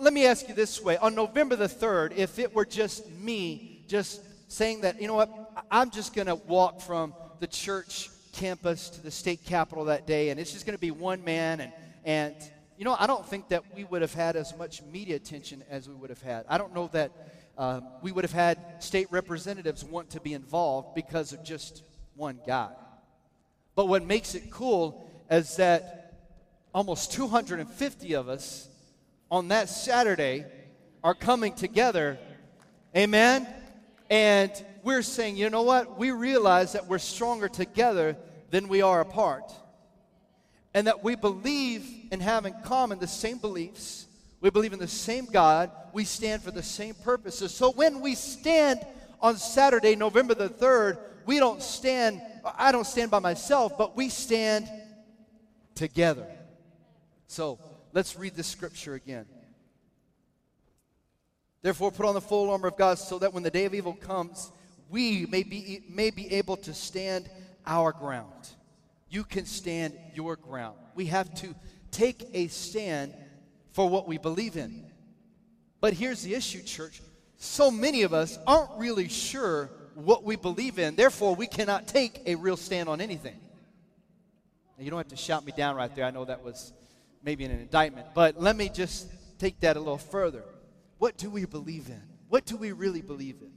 let 0.00 0.12
me 0.12 0.26
ask 0.26 0.48
you 0.48 0.54
this 0.54 0.82
way 0.82 0.96
on 0.98 1.14
November 1.14 1.54
the 1.54 1.68
3rd, 1.68 2.16
if 2.16 2.38
it 2.38 2.54
were 2.54 2.64
just 2.64 3.08
me 3.10 3.84
just 3.86 4.20
saying 4.48 4.80
that, 4.80 5.00
you 5.00 5.06
know 5.06 5.14
what, 5.14 5.30
I'm 5.70 5.90
just 5.90 6.14
going 6.14 6.26
to 6.26 6.34
walk 6.34 6.80
from 6.80 7.14
the 7.40 7.46
church 7.46 8.10
campus 8.32 8.90
to 8.90 9.02
the 9.02 9.10
state 9.10 9.44
capitol 9.44 9.84
that 9.86 10.06
day, 10.06 10.30
and 10.30 10.40
it's 10.40 10.52
just 10.52 10.66
going 10.66 10.76
to 10.76 10.80
be 10.80 10.90
one 10.90 11.24
man, 11.24 11.60
and, 11.60 11.72
and, 12.04 12.34
you 12.78 12.84
know, 12.84 12.96
I 12.98 13.06
don't 13.06 13.26
think 13.26 13.48
that 13.48 13.62
we 13.74 13.84
would 13.84 14.02
have 14.02 14.12
had 14.12 14.36
as 14.36 14.56
much 14.56 14.82
media 14.82 15.16
attention 15.16 15.64
as 15.70 15.88
we 15.88 15.94
would 15.94 16.10
have 16.10 16.20
had. 16.20 16.44
I 16.48 16.58
don't 16.58 16.74
know 16.74 16.90
that 16.92 17.10
uh, 17.56 17.80
we 18.02 18.12
would 18.12 18.24
have 18.24 18.32
had 18.32 18.58
state 18.80 19.08
representatives 19.10 19.82
want 19.82 20.10
to 20.10 20.20
be 20.20 20.34
involved 20.34 20.94
because 20.94 21.32
of 21.32 21.42
just 21.42 21.82
one 22.14 22.38
guy. 22.46 22.70
But 23.74 23.88
what 23.88 24.04
makes 24.04 24.34
it 24.34 24.50
cool 24.50 25.10
is 25.30 25.56
that 25.56 26.14
almost 26.74 27.12
250 27.12 28.14
of 28.14 28.28
us 28.28 28.68
on 29.30 29.48
that 29.48 29.68
Saturday 29.68 30.44
are 31.02 31.14
coming 31.14 31.54
together. 31.54 32.18
Amen? 32.94 33.46
And 34.10 34.50
we're 34.82 35.02
saying, 35.02 35.36
you 35.36 35.48
know 35.48 35.62
what? 35.62 35.98
We 35.98 36.10
realize 36.10 36.72
that 36.72 36.86
we're 36.86 36.98
stronger 36.98 37.48
together 37.48 38.16
than 38.50 38.68
we 38.68 38.82
are 38.82 39.00
apart. 39.00 39.52
And 40.74 40.86
that 40.86 41.02
we 41.02 41.16
believe 41.16 41.88
and 42.10 42.22
have 42.22 42.46
in 42.46 42.54
common 42.64 42.98
the 42.98 43.06
same 43.06 43.38
beliefs. 43.38 44.06
We 44.40 44.50
believe 44.50 44.72
in 44.72 44.78
the 44.78 44.88
same 44.88 45.26
God. 45.26 45.70
We 45.92 46.04
stand 46.04 46.42
for 46.42 46.50
the 46.50 46.62
same 46.62 46.94
purposes. 46.94 47.54
So 47.54 47.72
when 47.72 48.00
we 48.00 48.14
stand 48.14 48.80
on 49.20 49.36
Saturday, 49.36 49.96
November 49.96 50.34
the 50.34 50.48
3rd, 50.48 50.98
we 51.24 51.38
don't 51.38 51.62
stand, 51.62 52.20
I 52.56 52.70
don't 52.70 52.86
stand 52.86 53.10
by 53.10 53.18
myself, 53.18 53.76
but 53.76 53.96
we 53.96 54.08
stand 54.08 54.68
together. 55.74 56.26
So, 57.26 57.58
Let's 57.96 58.14
read 58.14 58.34
this 58.34 58.46
scripture 58.46 58.92
again. 58.92 59.24
Therefore, 61.62 61.90
put 61.90 62.04
on 62.04 62.12
the 62.12 62.20
full 62.20 62.50
armor 62.50 62.68
of 62.68 62.76
God 62.76 62.98
so 62.98 63.18
that 63.20 63.32
when 63.32 63.42
the 63.42 63.50
day 63.50 63.64
of 63.64 63.74
evil 63.74 63.94
comes, 63.94 64.52
we 64.90 65.24
may 65.24 65.42
be, 65.42 65.82
may 65.88 66.10
be 66.10 66.30
able 66.34 66.58
to 66.58 66.74
stand 66.74 67.30
our 67.66 67.92
ground. 67.92 68.50
You 69.08 69.24
can 69.24 69.46
stand 69.46 69.94
your 70.14 70.36
ground. 70.36 70.76
We 70.94 71.06
have 71.06 71.34
to 71.36 71.54
take 71.96 72.28
a 72.34 72.46
stand 72.48 73.14
for 73.72 73.88
what 73.88 74.06
we 74.06 74.18
believe 74.18 74.56
in. 74.56 74.84
But 75.80 75.94
here's 75.94 76.22
the 76.22 76.34
issue, 76.34 76.62
church. 76.62 77.00
So 77.38 77.70
many 77.70 78.02
of 78.02 78.12
us 78.12 78.38
aren't 78.46 78.70
really 78.78 79.08
sure 79.08 79.70
what 79.94 80.22
we 80.22 80.36
believe 80.36 80.78
in. 80.78 80.94
Therefore, 80.94 81.34
we 81.34 81.46
cannot 81.46 81.88
take 81.88 82.20
a 82.26 82.34
real 82.34 82.56
stand 82.56 82.88
on 82.88 83.00
anything. 83.00 83.38
Now, 84.76 84.84
you 84.84 84.90
don't 84.90 84.98
have 84.98 85.08
to 85.08 85.16
shout 85.16 85.44
me 85.46 85.52
down 85.56 85.74
right 85.74 85.94
there. 85.94 86.04
I 86.04 86.10
know 86.10 86.26
that 86.26 86.44
was 86.44 86.74
maybe 87.22 87.44
an 87.44 87.50
indictment. 87.50 88.08
But 88.14 88.38
let 88.40 88.56
me 88.56 88.68
just 88.68 89.08
take 89.38 89.60
that 89.60 89.76
a 89.76 89.78
little 89.78 89.96
further. 89.96 90.44
What 90.98 91.16
do 91.16 91.30
we 91.30 91.46
believe 91.46 91.88
in? 91.88 92.02
What 92.28 92.44
do 92.44 92.56
we 92.56 92.72
really 92.72 93.02
believe 93.02 93.36
in? 93.40 93.52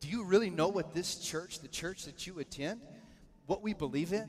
Do 0.00 0.08
you 0.08 0.24
really 0.24 0.50
know 0.50 0.68
what 0.68 0.92
this 0.92 1.16
church, 1.16 1.60
the 1.60 1.68
church 1.68 2.04
that 2.04 2.26
you 2.26 2.38
attend, 2.40 2.80
what 3.46 3.62
we 3.62 3.72
believe 3.72 4.12
in? 4.12 4.28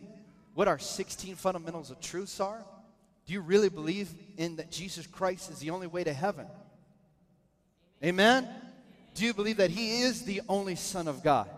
What 0.53 0.67
our 0.67 0.79
16 0.79 1.35
fundamentals 1.35 1.91
of 1.91 1.99
truths 1.99 2.39
are? 2.39 2.63
Do 3.25 3.33
you 3.33 3.41
really 3.41 3.69
believe 3.69 4.13
in 4.37 4.57
that 4.57 4.71
Jesus 4.71 5.07
Christ 5.07 5.49
is 5.49 5.59
the 5.59 5.69
only 5.69 5.87
way 5.87 6.03
to 6.03 6.13
heaven? 6.13 6.45
Amen? 8.03 8.47
Do 9.15 9.25
you 9.25 9.33
believe 9.33 9.57
that 9.57 9.69
He 9.69 10.01
is 10.01 10.23
the 10.23 10.41
only 10.49 10.75
Son 10.75 11.07
of 11.07 11.23
God? 11.23 11.49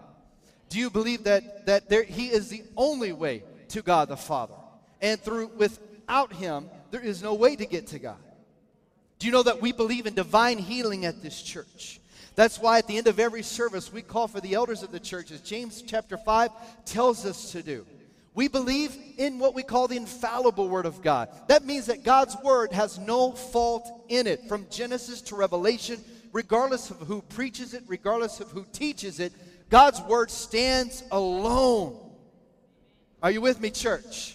Do 0.70 0.80
you 0.80 0.90
believe 0.90 1.24
that, 1.24 1.66
that 1.66 1.90
there, 1.90 2.04
He 2.04 2.28
is 2.28 2.50
the 2.50 2.64
only 2.78 3.14
way 3.14 3.44
to 3.70 3.82
God 3.82 4.10
the 4.10 4.18
Father? 4.18 4.56
And 5.02 5.20
through 5.20 5.48
without 5.56 6.34
Him, 6.34 6.70
there 6.92 7.02
is 7.02 7.24
no 7.24 7.34
way 7.34 7.56
to 7.56 7.66
get 7.66 7.88
to 7.88 8.00
God. 8.00 8.18
Do 9.18 9.28
you 9.28 9.34
know 9.34 9.44
that 9.44 9.62
we 9.62 9.72
believe 9.72 10.06
in 10.06 10.14
divine 10.14 10.58
healing 10.58 11.06
at 11.06 11.22
this 11.22 11.42
church? 11.42 12.00
That's 12.36 12.60
why 12.60 12.80
at 12.80 12.88
the 12.88 12.98
end 12.98 13.08
of 13.08 13.20
every 13.20 13.44
service, 13.44 13.92
we 13.92 14.02
call 14.02 14.28
for 14.28 14.42
the 14.42 14.54
elders 14.54 14.84
of 14.84 14.92
the 14.92 15.00
church, 15.00 15.32
as 15.32 15.40
James 15.42 15.82
chapter 15.82 16.18
5 16.18 16.52
tells 16.86 17.26
us 17.26 17.54
to 17.54 17.64
do. 17.64 17.86
We 18.36 18.50
believe 18.50 18.96
in 19.18 19.40
what 19.40 19.56
we 19.56 19.64
call 19.64 19.88
the 19.88 19.96
infallible 19.96 20.68
Word 20.68 20.86
of 20.86 21.02
God. 21.02 21.30
That 21.48 21.66
means 21.66 21.86
that 21.86 22.04
God's 22.04 22.36
Word 22.44 22.74
has 22.74 23.00
no 23.00 23.32
fault 23.32 23.90
in 24.10 24.28
it, 24.28 24.48
from 24.50 24.68
Genesis 24.70 25.22
to 25.24 25.36
Revelation, 25.38 26.04
regardless 26.34 26.92
of 26.92 26.98
who 26.98 27.22
preaches 27.22 27.74
it, 27.74 27.84
regardless 27.88 28.42
of 28.42 28.52
who 28.52 28.66
teaches 28.74 29.22
it. 29.22 29.32
God's 29.70 30.02
Word 30.02 30.30
stands 30.30 31.02
alone. 31.12 31.98
Are 33.24 33.32
you 33.32 33.40
with 33.40 33.62
me, 33.62 33.72
church? 33.72 34.35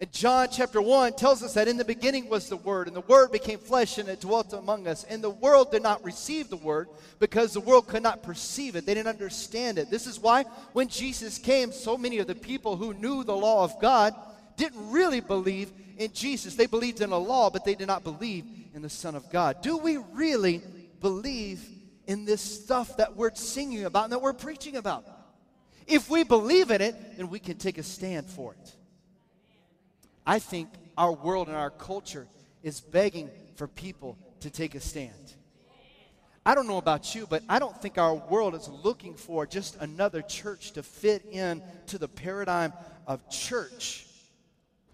And 0.00 0.12
John 0.12 0.46
chapter 0.52 0.80
1 0.80 1.14
tells 1.14 1.42
us 1.42 1.54
that 1.54 1.66
in 1.66 1.76
the 1.76 1.84
beginning 1.84 2.28
was 2.28 2.48
the 2.48 2.56
Word, 2.56 2.86
and 2.86 2.94
the 2.94 3.00
Word 3.00 3.32
became 3.32 3.58
flesh 3.58 3.98
and 3.98 4.08
it 4.08 4.20
dwelt 4.20 4.52
among 4.52 4.86
us. 4.86 5.02
And 5.02 5.22
the 5.22 5.30
world 5.30 5.72
did 5.72 5.82
not 5.82 6.04
receive 6.04 6.48
the 6.48 6.56
Word 6.56 6.88
because 7.18 7.52
the 7.52 7.60
world 7.60 7.88
could 7.88 8.04
not 8.04 8.22
perceive 8.22 8.76
it. 8.76 8.86
They 8.86 8.94
didn't 8.94 9.08
understand 9.08 9.76
it. 9.76 9.90
This 9.90 10.06
is 10.06 10.20
why 10.20 10.44
when 10.72 10.86
Jesus 10.86 11.38
came, 11.38 11.72
so 11.72 11.98
many 11.98 12.18
of 12.18 12.28
the 12.28 12.36
people 12.36 12.76
who 12.76 12.94
knew 12.94 13.24
the 13.24 13.36
law 13.36 13.64
of 13.64 13.80
God 13.80 14.14
didn't 14.56 14.90
really 14.90 15.20
believe 15.20 15.72
in 15.96 16.12
Jesus. 16.12 16.54
They 16.54 16.66
believed 16.66 17.00
in 17.00 17.10
a 17.10 17.18
law, 17.18 17.50
but 17.50 17.64
they 17.64 17.74
did 17.74 17.88
not 17.88 18.04
believe 18.04 18.44
in 18.74 18.82
the 18.82 18.90
Son 18.90 19.16
of 19.16 19.28
God. 19.30 19.62
Do 19.62 19.78
we 19.78 19.96
really 20.12 20.62
believe 21.00 21.68
in 22.06 22.24
this 22.24 22.40
stuff 22.40 22.96
that 22.98 23.16
we're 23.16 23.34
singing 23.34 23.84
about 23.84 24.04
and 24.04 24.12
that 24.12 24.22
we're 24.22 24.32
preaching 24.32 24.76
about? 24.76 25.04
If 25.88 26.08
we 26.08 26.22
believe 26.22 26.70
in 26.70 26.82
it, 26.82 27.16
then 27.16 27.30
we 27.30 27.40
can 27.40 27.56
take 27.56 27.78
a 27.78 27.82
stand 27.82 28.26
for 28.26 28.52
it. 28.52 28.74
I 30.28 30.38
think 30.38 30.68
our 30.98 31.12
world 31.12 31.48
and 31.48 31.56
our 31.56 31.70
culture 31.70 32.26
is 32.62 32.82
begging 32.82 33.30
for 33.56 33.66
people 33.66 34.18
to 34.40 34.50
take 34.50 34.74
a 34.74 34.80
stand. 34.80 35.32
I 36.44 36.54
don't 36.54 36.66
know 36.66 36.76
about 36.76 37.14
you, 37.14 37.26
but 37.26 37.42
I 37.48 37.58
don't 37.58 37.80
think 37.80 37.96
our 37.96 38.14
world 38.14 38.54
is 38.54 38.68
looking 38.68 39.14
for 39.14 39.46
just 39.46 39.76
another 39.80 40.20
church 40.20 40.72
to 40.72 40.82
fit 40.82 41.24
in 41.32 41.62
to 41.86 41.96
the 41.96 42.08
paradigm 42.08 42.74
of 43.06 43.26
church. 43.30 44.04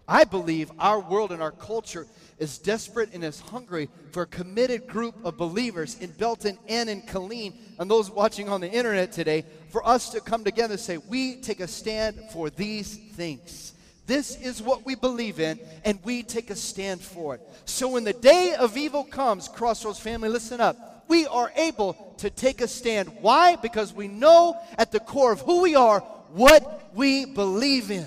I 0.07 0.23
believe 0.23 0.71
our 0.79 1.01
world 1.01 1.33
and 1.33 1.41
our 1.41 1.51
culture 1.51 2.07
is 2.39 2.57
desperate 2.57 3.09
and 3.13 3.21
is 3.21 3.41
hungry 3.41 3.89
for 4.11 4.23
a 4.23 4.27
committed 4.27 4.87
group 4.87 5.15
of 5.25 5.35
believers 5.35 5.99
in 5.99 6.11
Belton 6.11 6.57
and 6.69 6.89
in 6.89 7.01
Killeen 7.01 7.55
and 7.77 7.91
those 7.91 8.09
watching 8.09 8.47
on 8.47 8.61
the 8.61 8.71
internet 8.71 9.11
today 9.11 9.43
for 9.69 9.85
us 9.85 10.11
to 10.11 10.21
come 10.21 10.45
together 10.45 10.75
and 10.75 10.79
say, 10.79 10.95
we 10.95 11.41
take 11.41 11.59
a 11.59 11.67
stand 11.67 12.17
for 12.31 12.49
these 12.49 12.95
things. 12.95 13.73
This 14.05 14.39
is 14.39 14.61
what 14.61 14.85
we 14.85 14.95
believe 14.95 15.39
in, 15.39 15.59
and 15.83 15.99
we 16.03 16.21
take 16.21 16.49
a 16.51 16.55
stand 16.55 17.01
for 17.01 17.35
it. 17.35 17.41
So 17.65 17.89
when 17.89 18.03
the 18.03 18.13
day 18.13 18.55
of 18.57 18.77
evil 18.77 19.03
comes, 19.03 19.47
Crossroads 19.47 19.99
family, 19.99 20.29
listen 20.29 20.61
up. 20.61 21.05
We 21.07 21.25
are 21.27 21.51
able 21.55 21.93
to 22.17 22.29
take 22.29 22.61
a 22.61 22.67
stand. 22.67 23.09
Why? 23.21 23.55
Because 23.55 23.93
we 23.93 24.07
know 24.07 24.59
at 24.77 24.91
the 24.91 24.99
core 24.99 25.31
of 25.31 25.41
who 25.41 25.61
we 25.61 25.75
are 25.75 25.99
what 26.31 26.91
we 26.95 27.25
believe 27.25 27.91
in. 27.91 28.05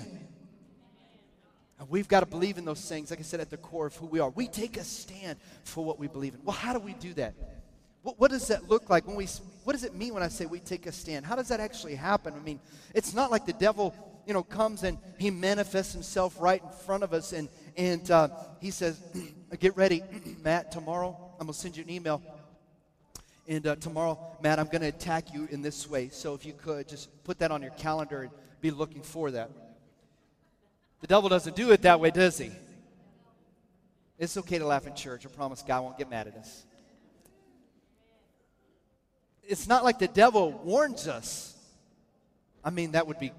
And 1.79 1.89
we've 1.89 2.07
got 2.07 2.21
to 2.21 2.25
believe 2.25 2.57
in 2.57 2.65
those 2.65 2.87
things, 2.87 3.09
like 3.09 3.19
I 3.19 3.23
said, 3.23 3.39
at 3.39 3.49
the 3.49 3.57
core 3.57 3.87
of 3.87 3.95
who 3.95 4.05
we 4.05 4.19
are. 4.19 4.29
We 4.29 4.47
take 4.47 4.77
a 4.77 4.83
stand 4.83 5.39
for 5.63 5.83
what 5.83 5.97
we 5.97 6.07
believe 6.07 6.33
in. 6.33 6.41
Well, 6.43 6.55
how 6.55 6.73
do 6.73 6.79
we 6.79 6.93
do 6.93 7.13
that? 7.15 7.33
What, 8.03 8.19
what, 8.19 8.31
does 8.31 8.47
that 8.47 8.69
look 8.69 8.89
like 8.89 9.07
when 9.07 9.15
we, 9.15 9.27
what 9.63 9.73
does 9.73 9.83
it 9.83 9.95
mean 9.95 10.13
when 10.13 10.23
I 10.23 10.27
say 10.27 10.45
we 10.45 10.59
take 10.59 10.85
a 10.85 10.91
stand? 10.91 11.25
How 11.25 11.35
does 11.35 11.49
that 11.49 11.59
actually 11.59 11.95
happen? 11.95 12.33
I 12.33 12.39
mean, 12.39 12.59
it's 12.93 13.13
not 13.13 13.31
like 13.31 13.45
the 13.45 13.53
devil 13.53 13.93
you 14.29 14.33
know, 14.33 14.43
comes 14.43 14.83
and 14.83 14.99
he 15.17 15.31
manifests 15.31 15.91
himself 15.91 16.35
right 16.39 16.61
in 16.61 16.69
front 16.69 17.01
of 17.01 17.13
us 17.13 17.33
and, 17.33 17.49
and 17.75 18.11
uh, 18.11 18.27
he 18.61 18.69
says, 18.69 19.01
Get 19.59 19.75
ready, 19.75 20.03
Matt, 20.43 20.71
tomorrow 20.71 21.17
I'm 21.39 21.47
going 21.47 21.53
to 21.55 21.59
send 21.59 21.75
you 21.75 21.83
an 21.83 21.89
email. 21.89 22.21
And 23.47 23.65
uh, 23.65 23.75
tomorrow, 23.77 24.19
Matt, 24.43 24.59
I'm 24.59 24.67
going 24.67 24.83
to 24.83 24.87
attack 24.89 25.33
you 25.33 25.47
in 25.49 25.63
this 25.63 25.89
way. 25.89 26.09
So 26.09 26.35
if 26.35 26.45
you 26.45 26.53
could, 26.53 26.87
just 26.87 27.09
put 27.23 27.39
that 27.39 27.49
on 27.49 27.63
your 27.63 27.71
calendar 27.71 28.21
and 28.21 28.31
be 28.61 28.69
looking 28.69 29.01
for 29.01 29.31
that. 29.31 29.49
The 31.01 31.07
devil 31.07 31.27
doesn't 31.27 31.55
do 31.55 31.71
it 31.71 31.81
that 31.81 31.99
way, 31.99 32.11
does 32.11 32.37
he? 32.37 32.51
It's 34.19 34.37
okay 34.37 34.59
to 34.59 34.65
laugh 34.67 34.85
in 34.85 34.93
church. 34.93 35.25
I 35.25 35.29
promise 35.29 35.63
God 35.67 35.81
won't 35.81 35.97
get 35.97 36.07
mad 36.07 36.27
at 36.27 36.35
us. 36.35 36.65
It's 39.41 39.67
not 39.67 39.83
like 39.83 39.97
the 39.97 40.07
devil 40.07 40.51
warns 40.51 41.07
us. 41.07 41.55
I 42.63 42.69
mean, 42.69 42.91
that 42.91 43.07
would 43.07 43.17
be 43.17 43.31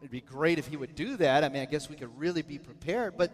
It'd 0.00 0.10
be 0.10 0.20
great 0.20 0.58
if 0.58 0.68
he 0.68 0.76
would 0.76 0.94
do 0.94 1.16
that. 1.16 1.44
I 1.44 1.48
mean, 1.48 1.62
I 1.62 1.66
guess 1.66 1.88
we 1.88 1.96
could 1.96 2.16
really 2.18 2.42
be 2.42 2.58
prepared. 2.58 3.16
But 3.16 3.32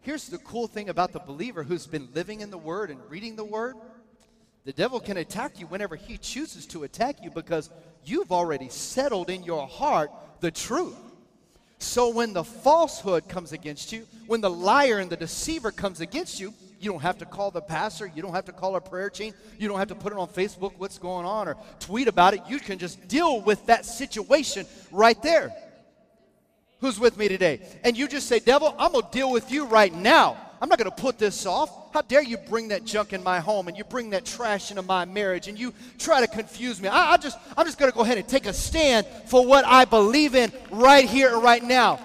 here's 0.00 0.28
the 0.28 0.38
cool 0.38 0.66
thing 0.66 0.88
about 0.88 1.12
the 1.12 1.18
believer 1.18 1.62
who's 1.62 1.86
been 1.86 2.08
living 2.14 2.40
in 2.40 2.50
the 2.50 2.58
Word 2.58 2.90
and 2.90 3.00
reading 3.10 3.36
the 3.36 3.44
Word 3.44 3.74
the 4.64 4.72
devil 4.72 4.98
can 4.98 5.18
attack 5.18 5.60
you 5.60 5.66
whenever 5.66 5.94
he 5.94 6.16
chooses 6.16 6.64
to 6.66 6.84
attack 6.84 7.22
you 7.22 7.30
because 7.30 7.68
you've 8.04 8.32
already 8.32 8.70
settled 8.70 9.28
in 9.28 9.42
your 9.42 9.66
heart 9.66 10.10
the 10.40 10.50
truth. 10.50 10.96
So 11.78 12.08
when 12.08 12.32
the 12.32 12.44
falsehood 12.44 13.28
comes 13.28 13.52
against 13.52 13.92
you, 13.92 14.06
when 14.26 14.40
the 14.40 14.48
liar 14.48 15.00
and 15.00 15.10
the 15.10 15.18
deceiver 15.18 15.70
comes 15.70 16.00
against 16.00 16.40
you, 16.40 16.54
you 16.80 16.90
don't 16.90 17.02
have 17.02 17.18
to 17.18 17.26
call 17.26 17.50
the 17.50 17.60
pastor. 17.60 18.10
You 18.14 18.22
don't 18.22 18.32
have 18.32 18.46
to 18.46 18.52
call 18.52 18.76
a 18.76 18.80
prayer 18.80 19.10
chain. 19.10 19.34
You 19.58 19.68
don't 19.68 19.78
have 19.78 19.88
to 19.88 19.94
put 19.94 20.12
it 20.12 20.18
on 20.18 20.28
Facebook 20.28 20.72
what's 20.78 20.98
going 20.98 21.26
on 21.26 21.46
or 21.46 21.56
tweet 21.78 22.08
about 22.08 22.32
it. 22.32 22.40
You 22.48 22.58
can 22.58 22.78
just 22.78 23.06
deal 23.06 23.42
with 23.42 23.66
that 23.66 23.84
situation 23.84 24.66
right 24.90 25.20
there. 25.22 25.54
Who's 26.80 26.98
with 26.98 27.16
me 27.16 27.28
today? 27.28 27.60
And 27.82 27.96
you 27.96 28.08
just 28.08 28.26
say, 28.28 28.38
Devil, 28.40 28.74
I'm 28.78 28.92
going 28.92 29.04
to 29.04 29.10
deal 29.10 29.30
with 29.30 29.50
you 29.50 29.66
right 29.66 29.92
now. 29.92 30.36
I'm 30.60 30.68
not 30.68 30.78
going 30.78 30.90
to 30.90 30.96
put 30.96 31.18
this 31.18 31.46
off. 31.46 31.92
How 31.92 32.02
dare 32.02 32.22
you 32.22 32.36
bring 32.36 32.68
that 32.68 32.84
junk 32.84 33.12
in 33.12 33.22
my 33.22 33.38
home 33.38 33.68
and 33.68 33.76
you 33.76 33.84
bring 33.84 34.10
that 34.10 34.24
trash 34.24 34.70
into 34.70 34.82
my 34.82 35.04
marriage 35.04 35.46
and 35.46 35.58
you 35.58 35.72
try 35.98 36.20
to 36.20 36.26
confuse 36.26 36.80
me? 36.80 36.88
I, 36.88 37.12
I 37.12 37.16
just, 37.16 37.38
I'm 37.56 37.66
just 37.66 37.78
going 37.78 37.90
to 37.90 37.96
go 37.96 38.02
ahead 38.02 38.18
and 38.18 38.26
take 38.26 38.46
a 38.46 38.52
stand 38.52 39.06
for 39.26 39.46
what 39.46 39.64
I 39.66 39.84
believe 39.84 40.34
in 40.34 40.52
right 40.70 41.04
here 41.04 41.34
and 41.34 41.42
right 41.42 41.62
now. 41.62 42.00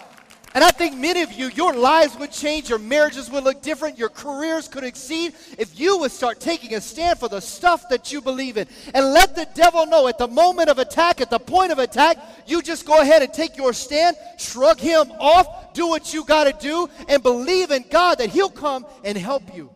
And 0.56 0.63
I 0.63 0.72
think 0.72 0.98
many 0.98 1.22
of 1.22 1.32
you, 1.32 1.50
your 1.50 1.74
lives 1.74 2.18
would 2.18 2.32
change, 2.32 2.70
your 2.70 2.79
marriages 2.79 3.29
would 3.29 3.44
look 3.44 3.62
different, 3.62 4.00
your 4.00 4.10
careers 4.10 4.68
could 4.68 4.84
exceed 4.84 5.34
if 5.60 5.79
you 5.79 6.00
would 6.00 6.12
start 6.12 6.39
taking 6.39 6.74
a 6.74 6.82
stand 6.82 7.20
for 7.20 7.29
the 7.29 7.39
stuff 7.39 7.88
that 7.89 8.12
you 8.12 8.20
believe 8.20 8.58
in. 8.58 8.68
And 8.96 9.13
let 9.13 9.36
the 9.36 9.48
devil 9.53 9.86
know 9.86 10.08
at 10.08 10.18
the 10.18 10.27
moment 10.27 10.70
of 10.70 10.79
attack, 10.79 11.22
at 11.22 11.29
the 11.29 11.38
point 11.38 11.72
of 11.72 11.77
attack, 11.77 12.18
you 12.48 12.63
just 12.63 12.88
go 12.88 13.00
ahead 13.00 13.22
and 13.22 13.32
take 13.32 13.58
your 13.58 13.74
stand, 13.74 14.18
shrug 14.39 14.79
him 14.79 15.12
off, 15.20 15.74
do 15.74 15.88
what 15.88 16.15
you 16.15 16.25
got 16.25 16.46
to 16.46 16.53
do, 16.60 16.89
and 17.08 17.22
believe 17.22 17.70
in 17.70 17.86
God 17.89 18.18
that 18.18 18.29
he'll 18.29 18.50
come 18.50 18.88
and 19.03 19.15
help 19.15 19.56
you. 19.56 19.70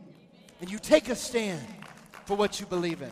And 0.59 0.71
you 0.71 0.79
take 0.79 1.09
a 1.09 1.15
stand 1.15 1.61
for 2.25 2.35
what 2.35 2.59
you 2.59 2.65
believe 2.65 3.03
in. 3.03 3.11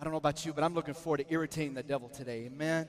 I 0.00 0.04
don't 0.04 0.12
know 0.12 0.18
about 0.18 0.46
you, 0.46 0.54
but 0.54 0.64
I'm 0.64 0.74
looking 0.74 0.94
forward 0.94 1.18
to 1.18 1.26
irritating 1.32 1.74
the 1.74 1.82
devil 1.82 2.08
today. 2.08 2.46
Amen. 2.46 2.86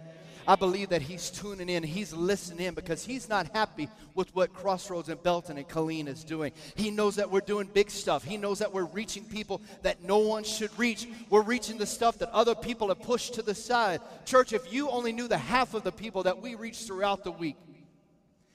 I 0.50 0.56
believe 0.56 0.90
that 0.90 1.04
he's 1.04 1.30
tuning 1.30 1.70
in, 1.70 1.84
he's 1.84 2.12
listening 2.12 2.66
in 2.66 2.74
because 2.74 3.06
he's 3.06 3.30
not 3.30 3.54
happy 3.54 3.88
with 4.16 4.34
what 4.36 4.52
Crossroads 4.52 5.08
and 5.08 5.22
Belton 5.22 5.60
and 5.60 5.68
Killeen 5.68 6.08
is 6.08 6.24
doing. 6.24 6.54
He 6.74 6.90
knows 6.90 7.18
that 7.18 7.30
we're 7.30 7.42
doing 7.42 7.70
big 7.72 7.92
stuff. 7.92 8.24
He 8.24 8.36
knows 8.36 8.58
that 8.58 8.74
we're 8.74 8.86
reaching 8.86 9.26
people 9.26 9.62
that 9.84 10.04
no 10.04 10.18
one 10.18 10.44
should 10.44 10.72
reach. 10.80 11.08
We're 11.30 11.44
reaching 11.44 11.78
the 11.78 11.86
stuff 11.86 12.18
that 12.18 12.32
other 12.32 12.56
people 12.56 12.88
have 12.88 13.00
pushed 13.00 13.36
to 13.36 13.44
the 13.44 13.54
side. 13.54 14.02
Church, 14.26 14.52
if 14.52 14.74
you 14.74 14.90
only 14.90 15.12
knew 15.12 15.28
the 15.28 15.38
half 15.38 15.76
of 15.76 15.84
the 15.84 15.92
people 15.92 16.24
that 16.24 16.42
we 16.42 16.56
reach 16.56 16.80
throughout 16.80 17.24
the 17.24 17.32
week, 17.32 17.56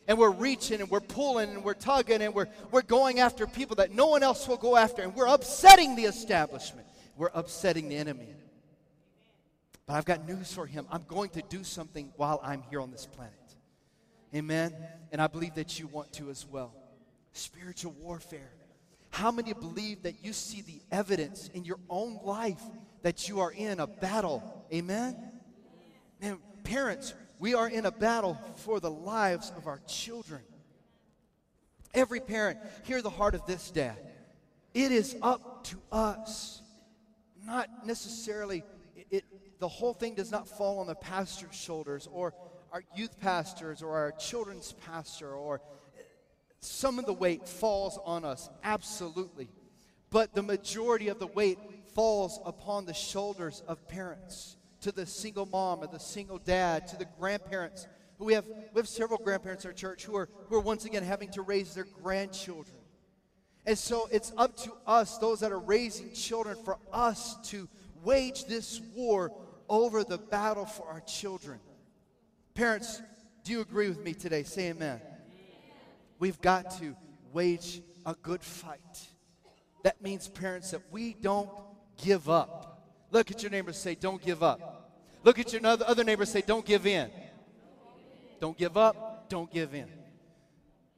and 0.08 0.18
we're 0.18 0.32
reaching 0.32 0.80
and 0.80 0.90
we're 0.90 0.98
pulling 0.98 1.50
and 1.50 1.62
we're 1.62 1.74
tugging 1.74 2.22
and 2.22 2.34
we're, 2.34 2.48
we're 2.72 2.82
going 2.82 3.20
after 3.20 3.46
people 3.46 3.76
that 3.76 3.94
no 3.94 4.08
one 4.08 4.24
else 4.24 4.48
will 4.48 4.56
go 4.56 4.76
after, 4.76 5.02
and 5.02 5.14
we're 5.14 5.32
upsetting 5.32 5.94
the 5.94 6.06
establishment. 6.06 6.88
We're 7.16 7.30
upsetting 7.32 7.88
the 7.88 7.96
enemy. 7.96 8.34
But 9.86 9.94
I've 9.94 10.04
got 10.04 10.26
news 10.26 10.52
for 10.52 10.66
him. 10.66 10.86
I'm 10.90 11.04
going 11.06 11.30
to 11.30 11.42
do 11.42 11.62
something 11.62 12.12
while 12.16 12.40
I'm 12.42 12.62
here 12.70 12.80
on 12.80 12.90
this 12.90 13.06
planet. 13.06 13.34
Amen. 14.34 14.74
And 15.12 15.20
I 15.20 15.26
believe 15.26 15.54
that 15.54 15.78
you 15.78 15.86
want 15.86 16.12
to 16.14 16.30
as 16.30 16.46
well. 16.46 16.74
Spiritual 17.32 17.92
warfare. 18.00 18.52
How 19.10 19.30
many 19.30 19.52
believe 19.52 20.02
that 20.02 20.24
you 20.24 20.32
see 20.32 20.62
the 20.62 20.80
evidence 20.90 21.48
in 21.54 21.64
your 21.64 21.78
own 21.88 22.18
life 22.24 22.62
that 23.02 23.28
you 23.28 23.40
are 23.40 23.52
in 23.52 23.78
a 23.78 23.86
battle? 23.86 24.64
Amen. 24.72 25.16
Man, 26.20 26.38
parents, 26.64 27.14
we 27.38 27.54
are 27.54 27.68
in 27.68 27.86
a 27.86 27.92
battle 27.92 28.38
for 28.56 28.80
the 28.80 28.90
lives 28.90 29.52
of 29.56 29.66
our 29.66 29.80
children. 29.86 30.40
Every 31.92 32.18
parent, 32.18 32.58
hear 32.84 33.02
the 33.02 33.10
heart 33.10 33.36
of 33.36 33.46
this 33.46 33.70
dad. 33.70 33.96
It 34.72 34.90
is 34.90 35.14
up 35.22 35.62
to 35.64 35.76
us, 35.92 36.60
not 37.44 37.86
necessarily 37.86 38.64
it, 39.10 39.24
the 39.58 39.68
whole 39.68 39.94
thing 39.94 40.14
does 40.14 40.30
not 40.30 40.48
fall 40.48 40.78
on 40.78 40.86
the 40.86 40.94
pastor's 40.94 41.54
shoulders 41.54 42.08
or 42.10 42.34
our 42.72 42.82
youth 42.96 43.20
pastors 43.20 43.82
or 43.82 43.96
our 43.96 44.12
children's 44.12 44.72
pastor 44.72 45.32
or 45.32 45.60
some 46.60 46.98
of 46.98 47.06
the 47.06 47.12
weight 47.12 47.46
falls 47.46 47.98
on 48.04 48.24
us, 48.24 48.48
absolutely. 48.62 49.48
But 50.10 50.34
the 50.34 50.42
majority 50.42 51.08
of 51.08 51.18
the 51.18 51.26
weight 51.26 51.58
falls 51.94 52.40
upon 52.44 52.86
the 52.86 52.94
shoulders 52.94 53.62
of 53.68 53.86
parents, 53.86 54.56
to 54.80 54.92
the 54.92 55.06
single 55.06 55.46
mom 55.46 55.82
or 55.82 55.86
the 55.86 55.98
single 56.00 56.38
dad, 56.38 56.86
to 56.88 56.96
the 56.96 57.06
grandparents. 57.18 57.86
We 58.18 58.32
have, 58.34 58.46
we 58.46 58.78
have 58.78 58.88
several 58.88 59.18
grandparents 59.18 59.64
in 59.64 59.70
our 59.70 59.74
church 59.74 60.04
who 60.04 60.16
are, 60.16 60.28
who 60.48 60.56
are 60.56 60.60
once 60.60 60.84
again 60.84 61.02
having 61.02 61.30
to 61.32 61.42
raise 61.42 61.74
their 61.74 61.86
grandchildren. 62.02 62.76
And 63.66 63.78
so 63.78 64.08
it's 64.10 64.32
up 64.36 64.56
to 64.58 64.72
us, 64.86 65.18
those 65.18 65.40
that 65.40 65.52
are 65.52 65.58
raising 65.58 66.12
children, 66.12 66.56
for 66.64 66.78
us 66.92 67.36
to 67.50 67.68
wage 68.04 68.44
this 68.44 68.80
war 68.94 69.32
over 69.68 70.04
the 70.04 70.18
battle 70.18 70.66
for 70.66 70.86
our 70.86 71.00
children. 71.00 71.58
Parents, 72.54 73.02
do 73.42 73.52
you 73.52 73.60
agree 73.60 73.88
with 73.88 74.02
me 74.04 74.14
today? 74.14 74.42
Say 74.42 74.68
amen. 74.70 75.00
We've 76.18 76.40
got 76.40 76.78
to 76.78 76.94
wage 77.32 77.82
a 78.06 78.14
good 78.14 78.42
fight. 78.42 79.08
That 79.82 80.00
means, 80.00 80.28
parents, 80.28 80.70
that 80.70 80.80
we 80.90 81.14
don't 81.14 81.50
give 82.02 82.30
up. 82.30 82.88
Look 83.10 83.30
at 83.30 83.42
your 83.42 83.50
neighbor 83.50 83.72
say, 83.72 83.94
Don't 83.94 84.22
give 84.22 84.42
up. 84.42 84.90
Look 85.24 85.38
at 85.38 85.52
your 85.52 85.60
other 85.64 86.04
neighbor 86.04 86.24
say, 86.24 86.42
Don't 86.46 86.64
give 86.64 86.86
in. 86.86 87.10
Don't 88.40 88.56
give 88.56 88.76
up. 88.76 89.28
Don't 89.28 89.50
give 89.50 89.74
in. 89.74 89.88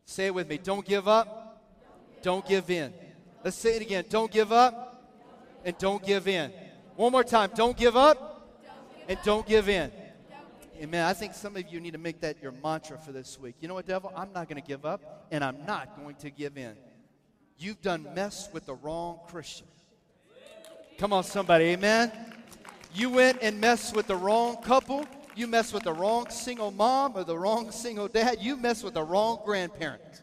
Say 0.04 0.26
it 0.26 0.34
with 0.34 0.48
me. 0.48 0.58
Don't 0.58 0.84
give 0.84 1.08
up. 1.08 1.62
Don't 2.22 2.46
give 2.46 2.70
in. 2.70 2.92
Let's 3.44 3.56
say 3.56 3.76
it 3.76 3.82
again. 3.82 4.04
Don't 4.08 4.30
give 4.30 4.52
up 4.52 5.14
and 5.64 5.76
don't 5.78 6.04
give 6.04 6.28
in. 6.28 6.52
One 6.96 7.12
more 7.12 7.24
time. 7.24 7.50
Don't 7.54 7.76
give 7.76 7.94
up 7.94 8.48
and 9.06 9.18
don't 9.22 9.46
give 9.46 9.68
in. 9.68 9.92
Amen. 10.80 11.04
I 11.04 11.12
think 11.12 11.34
some 11.34 11.56
of 11.56 11.70
you 11.70 11.80
need 11.80 11.92
to 11.92 11.98
make 11.98 12.20
that 12.20 12.42
your 12.42 12.52
mantra 12.52 12.98
for 12.98 13.12
this 13.12 13.38
week. 13.38 13.54
You 13.60 13.68
know 13.68 13.74
what, 13.74 13.86
devil? 13.86 14.12
I'm 14.16 14.32
not 14.32 14.48
going 14.48 14.60
to 14.60 14.66
give 14.66 14.84
up 14.84 15.26
and 15.30 15.44
I'm 15.44 15.64
not 15.66 15.96
going 15.98 16.16
to 16.16 16.30
give 16.30 16.56
in. 16.56 16.74
You've 17.58 17.80
done 17.80 18.06
mess 18.14 18.48
with 18.52 18.66
the 18.66 18.74
wrong 18.74 19.20
Christian. 19.28 19.66
Come 20.98 21.12
on, 21.12 21.24
somebody. 21.24 21.66
Amen. 21.66 22.10
You 22.94 23.10
went 23.10 23.38
and 23.42 23.60
messed 23.60 23.94
with 23.94 24.06
the 24.06 24.16
wrong 24.16 24.56
couple. 24.62 25.04
You 25.34 25.46
messed 25.46 25.74
with 25.74 25.82
the 25.82 25.92
wrong 25.92 26.30
single 26.30 26.70
mom 26.70 27.14
or 27.14 27.24
the 27.24 27.38
wrong 27.38 27.70
single 27.70 28.08
dad. 28.08 28.38
You 28.40 28.56
messed 28.56 28.84
with 28.84 28.94
the 28.94 29.02
wrong 29.02 29.40
grandparent. 29.44 30.22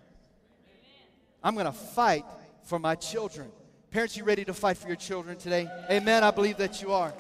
I'm 1.44 1.54
going 1.54 1.68
to 1.68 1.72
fight 1.72 2.26
for 2.64 2.80
my 2.80 2.96
children 2.96 3.52
Parents, 3.94 4.18
you 4.18 4.24
ready 4.24 4.44
to 4.44 4.56
fight 4.56 4.78
for 4.78 4.88
your 4.88 4.96
children 4.96 5.38
today? 5.38 5.70
Amen. 5.88 6.24
I 6.24 6.32
believe 6.32 6.58
that 6.58 6.82
you 6.82 6.92
are. 6.94 7.14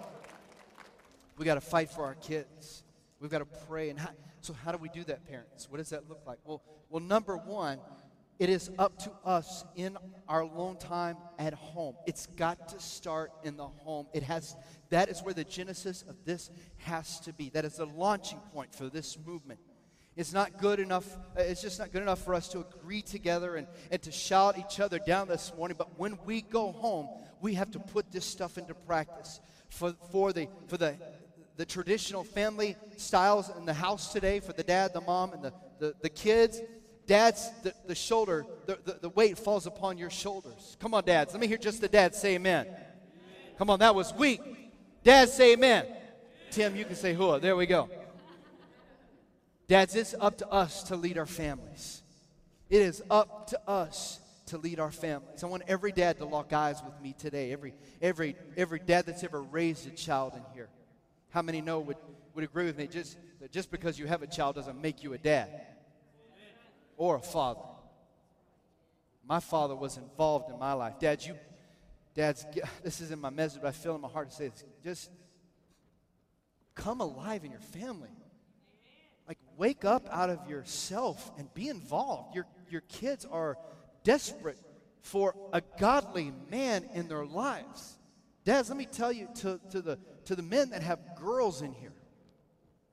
We 1.37 1.45
got 1.45 1.53
to 1.53 1.61
fight 1.61 1.91
for 1.91 2.03
our 2.03 2.15
kids. 2.15 2.83
We've 3.19 3.29
got 3.29 3.39
to 3.39 3.65
pray. 3.67 3.91
And 3.91 3.99
how, 3.99 4.09
so, 4.41 4.53
how 4.53 4.71
do 4.71 4.79
we 4.79 4.89
do 4.89 5.03
that, 5.03 5.23
parents? 5.27 5.69
What 5.69 5.77
does 5.77 5.91
that 5.91 6.09
look 6.09 6.21
like? 6.25 6.39
Well, 6.43 6.63
well, 6.89 7.03
number 7.03 7.37
one, 7.37 7.77
it 8.39 8.49
is 8.49 8.71
up 8.79 8.97
to 9.03 9.11
us 9.23 9.63
in 9.75 9.99
our 10.27 10.41
alone 10.41 10.77
time 10.77 11.17
at 11.37 11.53
home. 11.53 11.93
It's 12.07 12.25
got 12.25 12.69
to 12.69 12.79
start 12.79 13.29
in 13.43 13.55
the 13.55 13.67
home. 13.67 14.07
It 14.11 14.23
has 14.23 14.55
that 14.89 15.09
is 15.09 15.21
where 15.21 15.35
the 15.35 15.43
genesis 15.43 16.03
of 16.09 16.15
this 16.25 16.49
has 16.77 17.19
to 17.19 17.33
be. 17.33 17.51
That 17.51 17.65
is 17.65 17.75
the 17.75 17.85
launching 17.85 18.39
point 18.51 18.73
for 18.73 18.89
this 18.89 19.15
movement. 19.23 19.59
It's 20.15 20.31
not 20.31 20.59
good 20.59 20.79
enough, 20.79 21.07
uh, 21.37 21.41
it's 21.41 21.61
just 21.61 21.79
not 21.79 21.91
good 21.91 22.03
enough 22.03 22.19
for 22.19 22.35
us 22.35 22.47
to 22.49 22.59
agree 22.59 23.01
together 23.01 23.55
and, 23.55 23.67
and 23.89 24.01
to 24.03 24.11
shout 24.11 24.59
each 24.59 24.79
other 24.79 24.99
down 24.99 25.27
this 25.27 25.51
morning. 25.57 25.75
But 25.77 25.97
when 25.97 26.19
we 26.23 26.41
go 26.41 26.71
home, 26.71 27.09
we 27.41 27.55
have 27.55 27.71
to 27.71 27.79
put 27.79 28.11
this 28.11 28.25
stuff 28.25 28.57
into 28.57 28.75
practice. 28.75 29.39
For, 29.69 29.95
for, 30.11 30.31
the, 30.31 30.47
for 30.67 30.77
the, 30.77 30.95
the 31.57 31.65
traditional 31.65 32.23
family 32.23 32.75
styles 32.95 33.49
in 33.57 33.65
the 33.65 33.73
house 33.73 34.13
today, 34.13 34.39
for 34.39 34.53
the 34.53 34.63
dad, 34.63 34.93
the 34.93 35.01
mom, 35.01 35.33
and 35.33 35.43
the, 35.43 35.53
the, 35.79 35.95
the 36.01 36.09
kids, 36.09 36.61
dads, 37.07 37.49
the, 37.63 37.73
the 37.87 37.95
shoulder, 37.95 38.45
the, 38.67 38.77
the, 38.85 38.99
the 39.01 39.09
weight 39.09 39.39
falls 39.39 39.65
upon 39.65 39.97
your 39.97 40.11
shoulders. 40.11 40.77
Come 40.79 40.93
on, 40.93 41.05
dads. 41.05 41.33
Let 41.33 41.41
me 41.41 41.47
hear 41.47 41.57
just 41.57 41.81
the 41.81 41.87
dads 41.87 42.19
say 42.19 42.35
amen. 42.35 42.67
Come 43.57 43.71
on, 43.71 43.79
that 43.79 43.95
was 43.95 44.13
weak. 44.13 44.41
Dads 45.03 45.33
say 45.33 45.53
amen. 45.53 45.87
Tim, 46.51 46.75
you 46.75 46.85
can 46.85 46.95
say 46.95 47.15
hua. 47.15 47.39
There 47.39 47.55
we 47.55 47.65
go. 47.65 47.89
Dads, 49.67 49.95
it's 49.95 50.13
up 50.19 50.37
to 50.39 50.49
us 50.49 50.83
to 50.83 50.95
lead 50.95 51.17
our 51.17 51.25
families. 51.25 52.03
It 52.69 52.81
is 52.81 53.01
up 53.09 53.47
to 53.47 53.69
us 53.69 54.19
to 54.47 54.57
lead 54.57 54.79
our 54.79 54.91
families. 54.91 55.43
I 55.43 55.47
want 55.47 55.63
every 55.67 55.91
dad 55.91 56.17
to 56.17 56.25
lock 56.25 56.51
eyes 56.51 56.81
with 56.83 56.99
me 57.01 57.15
today. 57.17 57.51
Every, 57.51 57.73
every, 58.01 58.35
every 58.57 58.79
dad 58.79 59.05
that's 59.05 59.23
ever 59.23 59.41
raised 59.41 59.87
a 59.87 59.91
child 59.91 60.33
in 60.33 60.41
here. 60.53 60.69
How 61.29 61.41
many 61.41 61.61
know 61.61 61.79
would, 61.79 61.97
would 62.35 62.43
agree 62.43 62.65
with 62.65 62.77
me 62.77 62.87
just, 62.87 63.17
that 63.39 63.51
just 63.51 63.71
because 63.71 63.97
you 63.97 64.05
have 64.07 64.21
a 64.21 64.27
child 64.27 64.55
doesn't 64.55 64.81
make 64.81 65.03
you 65.03 65.13
a 65.13 65.17
dad 65.17 65.49
or 66.97 67.15
a 67.15 67.21
father? 67.21 67.61
My 69.25 69.39
father 69.39 69.75
was 69.75 69.97
involved 69.97 70.51
in 70.51 70.59
my 70.59 70.73
life. 70.73 70.99
Dad, 70.99 71.23
you, 71.25 71.35
dads, 72.13 72.45
this 72.83 72.99
is 72.99 73.11
in 73.11 73.19
my 73.19 73.29
message, 73.29 73.61
but 73.61 73.69
I 73.69 73.71
feel 73.71 73.95
in 73.95 74.01
my 74.01 74.09
heart 74.09 74.29
to 74.29 74.35
say 74.35 74.49
this. 74.49 74.65
Just 74.83 75.09
come 76.75 76.99
alive 76.99 77.45
in 77.45 77.51
your 77.51 77.61
family. 77.61 78.09
Wake 79.57 79.85
up 79.85 80.07
out 80.11 80.29
of 80.29 80.49
yourself 80.49 81.31
and 81.37 81.53
be 81.53 81.69
involved. 81.69 82.35
Your, 82.35 82.47
your 82.69 82.81
kids 82.81 83.25
are 83.25 83.57
desperate 84.03 84.57
for 85.01 85.35
a 85.51 85.61
godly 85.79 86.31
man 86.49 86.85
in 86.93 87.07
their 87.07 87.25
lives. 87.25 87.97
Dads, 88.45 88.69
let 88.69 88.77
me 88.77 88.85
tell 88.85 89.11
you 89.11 89.27
to, 89.35 89.59
to, 89.71 89.81
the, 89.81 89.99
to 90.25 90.35
the 90.35 90.41
men 90.41 90.71
that 90.71 90.81
have 90.81 90.99
girls 91.19 91.61
in 91.61 91.73
here. 91.73 91.93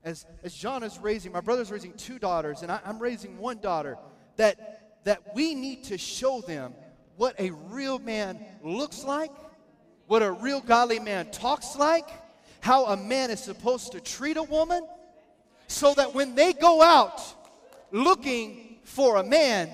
As, 0.05 0.27
as 0.43 0.55
John 0.55 0.83
is 0.83 0.99
raising, 0.99 1.33
my 1.33 1.41
brother's 1.41 1.71
raising 1.71 1.93
two 1.95 2.19
daughters, 2.19 2.63
and 2.63 2.71
I, 2.71 2.81
I'm 2.85 2.99
raising 2.99 3.39
one 3.39 3.59
daughter, 3.59 3.99
that, 4.37 5.03
that 5.05 5.35
we 5.35 5.55
need 5.55 5.85
to 5.85 5.99
show 5.99 6.41
them 6.41 6.75
what 7.17 7.39
a 7.39 7.51
real 7.51 7.99
man 7.99 8.45
looks 8.63 9.05
like, 9.05 9.33
what 10.07 10.23
a 10.23 10.31
real 10.31 10.61
godly 10.61 10.99
man 10.99 11.31
talks 11.31 11.77
like, 11.77 12.09
how 12.61 12.87
a 12.87 12.97
man 12.97 13.31
is 13.31 13.41
supposed 13.41 13.93
to 13.93 14.01
treat 14.01 14.37
a 14.37 14.43
woman 14.43 14.87
so 15.71 15.95
that 15.95 16.15
when 16.15 16.35
they 16.35 16.53
go 16.53 16.83
out 16.83 17.23
looking 17.93 18.79
for 18.83 19.17
a 19.17 19.23
man, 19.23 19.71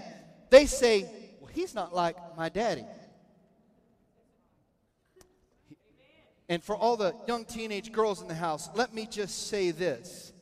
they 0.51 0.67
say, 0.67 1.09
Well, 1.41 1.51
he's 1.53 1.75
not 1.75 1.95
like 1.95 2.17
my 2.37 2.49
daddy. 2.49 2.85
And 6.49 6.63
for 6.63 6.77
all 6.77 6.97
the 6.97 7.15
young 7.27 7.45
teenage 7.45 7.91
girls 7.91 8.21
in 8.23 8.29
the 8.29 8.35
house, 8.35 8.69
let 8.75 8.95
me 8.95 9.09
just 9.11 9.49
say 9.49 9.71
this. 9.71 10.33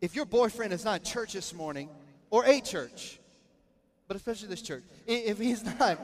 If 0.00 0.14
your 0.14 0.26
boyfriend 0.26 0.72
is 0.72 0.84
not 0.84 0.96
at 0.96 1.04
church 1.04 1.32
this 1.32 1.52
morning, 1.54 1.88
or 2.30 2.44
a 2.44 2.60
church, 2.60 3.18
but 4.06 4.16
especially 4.16 4.48
this 4.48 4.62
church, 4.62 4.84
if 5.06 5.38
he's 5.38 5.64
not, 5.80 5.98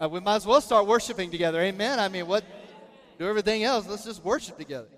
uh, 0.00 0.08
we 0.08 0.20
might 0.20 0.36
as 0.36 0.46
well 0.46 0.60
start 0.60 0.86
worshiping 0.86 1.30
together. 1.30 1.60
Amen. 1.60 1.98
I 1.98 2.08
mean, 2.08 2.26
what? 2.26 2.44
Do 3.18 3.26
everything 3.26 3.64
else. 3.64 3.88
Let's 3.88 4.04
just 4.04 4.22
worship 4.22 4.58
together. 4.58 4.88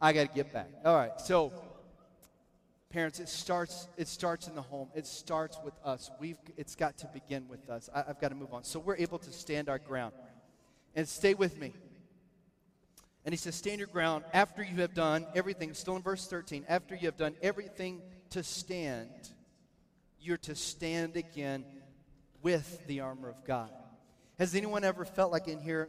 I 0.00 0.12
got 0.12 0.28
to 0.28 0.34
get 0.34 0.52
back. 0.52 0.68
All 0.84 0.94
right. 0.94 1.20
So, 1.20 1.52
parents, 2.90 3.20
it 3.20 3.28
starts. 3.28 3.88
It 3.96 4.08
starts 4.08 4.48
in 4.48 4.54
the 4.54 4.62
home. 4.62 4.88
It 4.94 5.06
starts 5.06 5.58
with 5.64 5.74
us. 5.84 6.10
We've. 6.18 6.38
It's 6.56 6.74
got 6.74 6.98
to 6.98 7.06
begin 7.12 7.48
with 7.48 7.68
us. 7.68 7.90
I, 7.94 8.04
I've 8.08 8.20
got 8.20 8.28
to 8.28 8.34
move 8.34 8.52
on. 8.54 8.64
So 8.64 8.80
we're 8.80 8.96
able 8.96 9.18
to 9.18 9.32
stand 9.32 9.68
our 9.68 9.78
ground, 9.78 10.12
and 10.94 11.08
stay 11.08 11.34
with 11.34 11.58
me. 11.58 11.72
And 13.24 13.32
he 13.32 13.36
says, 13.36 13.54
Stand 13.54 13.78
your 13.78 13.88
ground 13.88 14.24
after 14.32 14.62
you 14.62 14.76
have 14.76 14.94
done 14.94 15.26
everything. 15.34 15.74
Still 15.74 15.96
in 15.96 16.02
verse 16.02 16.26
13. 16.26 16.64
After 16.68 16.94
you 16.94 17.06
have 17.06 17.16
done 17.16 17.34
everything 17.42 18.00
to 18.30 18.42
stand, 18.42 19.10
you're 20.20 20.38
to 20.38 20.54
stand 20.54 21.16
again 21.16 21.64
with 22.42 22.86
the 22.86 23.00
armor 23.00 23.28
of 23.28 23.44
God. 23.44 23.70
Has 24.38 24.54
anyone 24.54 24.84
ever 24.84 25.04
felt 25.04 25.32
like 25.32 25.48
in 25.48 25.60
here 25.60 25.88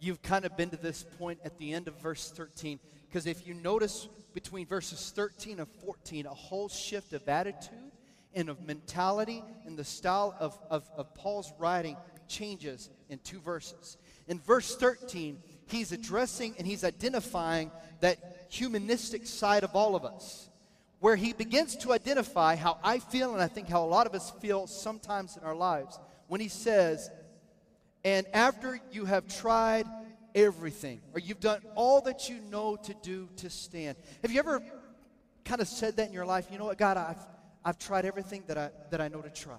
you've 0.00 0.22
kind 0.22 0.44
of 0.44 0.56
been 0.56 0.70
to 0.70 0.76
this 0.76 1.04
point 1.18 1.38
at 1.44 1.56
the 1.58 1.72
end 1.72 1.86
of 1.86 2.00
verse 2.00 2.30
13? 2.30 2.80
Because 3.08 3.26
if 3.26 3.46
you 3.46 3.54
notice 3.54 4.08
between 4.34 4.66
verses 4.66 5.12
13 5.14 5.60
and 5.60 5.68
14, 5.84 6.26
a 6.26 6.34
whole 6.34 6.68
shift 6.68 7.12
of 7.12 7.28
attitude 7.28 7.92
and 8.34 8.48
of 8.48 8.62
mentality 8.62 9.42
and 9.64 9.78
the 9.78 9.84
style 9.84 10.36
of, 10.38 10.58
of, 10.70 10.88
of 10.96 11.14
Paul's 11.14 11.52
writing 11.58 11.96
changes 12.28 12.90
in 13.08 13.18
two 13.20 13.40
verses. 13.40 13.96
In 14.28 14.38
verse 14.40 14.76
13, 14.76 15.38
he's 15.66 15.92
addressing 15.92 16.54
and 16.58 16.66
he's 16.66 16.84
identifying 16.84 17.70
that 18.00 18.46
humanistic 18.50 19.26
side 19.26 19.64
of 19.64 19.74
all 19.74 19.96
of 19.96 20.04
us, 20.04 20.48
where 21.00 21.16
he 21.16 21.32
begins 21.32 21.76
to 21.76 21.92
identify 21.92 22.56
how 22.56 22.78
I 22.82 22.98
feel, 22.98 23.32
and 23.32 23.42
I 23.42 23.48
think 23.48 23.68
how 23.68 23.84
a 23.84 23.86
lot 23.86 24.06
of 24.06 24.14
us 24.14 24.30
feel 24.40 24.66
sometimes 24.66 25.36
in 25.36 25.44
our 25.44 25.54
lives, 25.54 25.98
when 26.28 26.40
he 26.40 26.48
says, 26.48 27.10
and 28.04 28.26
after 28.32 28.78
you 28.92 29.04
have 29.04 29.26
tried 29.26 29.86
everything, 30.36 31.00
or 31.14 31.18
you've 31.18 31.40
done 31.40 31.62
all 31.74 32.02
that 32.02 32.28
you 32.28 32.38
know 32.50 32.76
to 32.76 32.94
do 33.02 33.28
to 33.36 33.50
stand, 33.50 33.96
have 34.22 34.30
you 34.30 34.38
ever 34.38 34.62
kind 35.44 35.60
of 35.60 35.66
said 35.66 35.96
that 35.96 36.08
in 36.08 36.12
your 36.12 36.26
life? 36.26 36.46
You 36.52 36.58
know 36.58 36.66
what, 36.66 36.78
God, 36.78 36.96
I've, 36.96 37.26
I've 37.64 37.78
tried 37.78 38.04
everything 38.04 38.44
that 38.46 38.58
I, 38.58 38.70
that 38.90 39.00
I 39.00 39.08
know 39.08 39.22
to 39.22 39.30
try. 39.30 39.56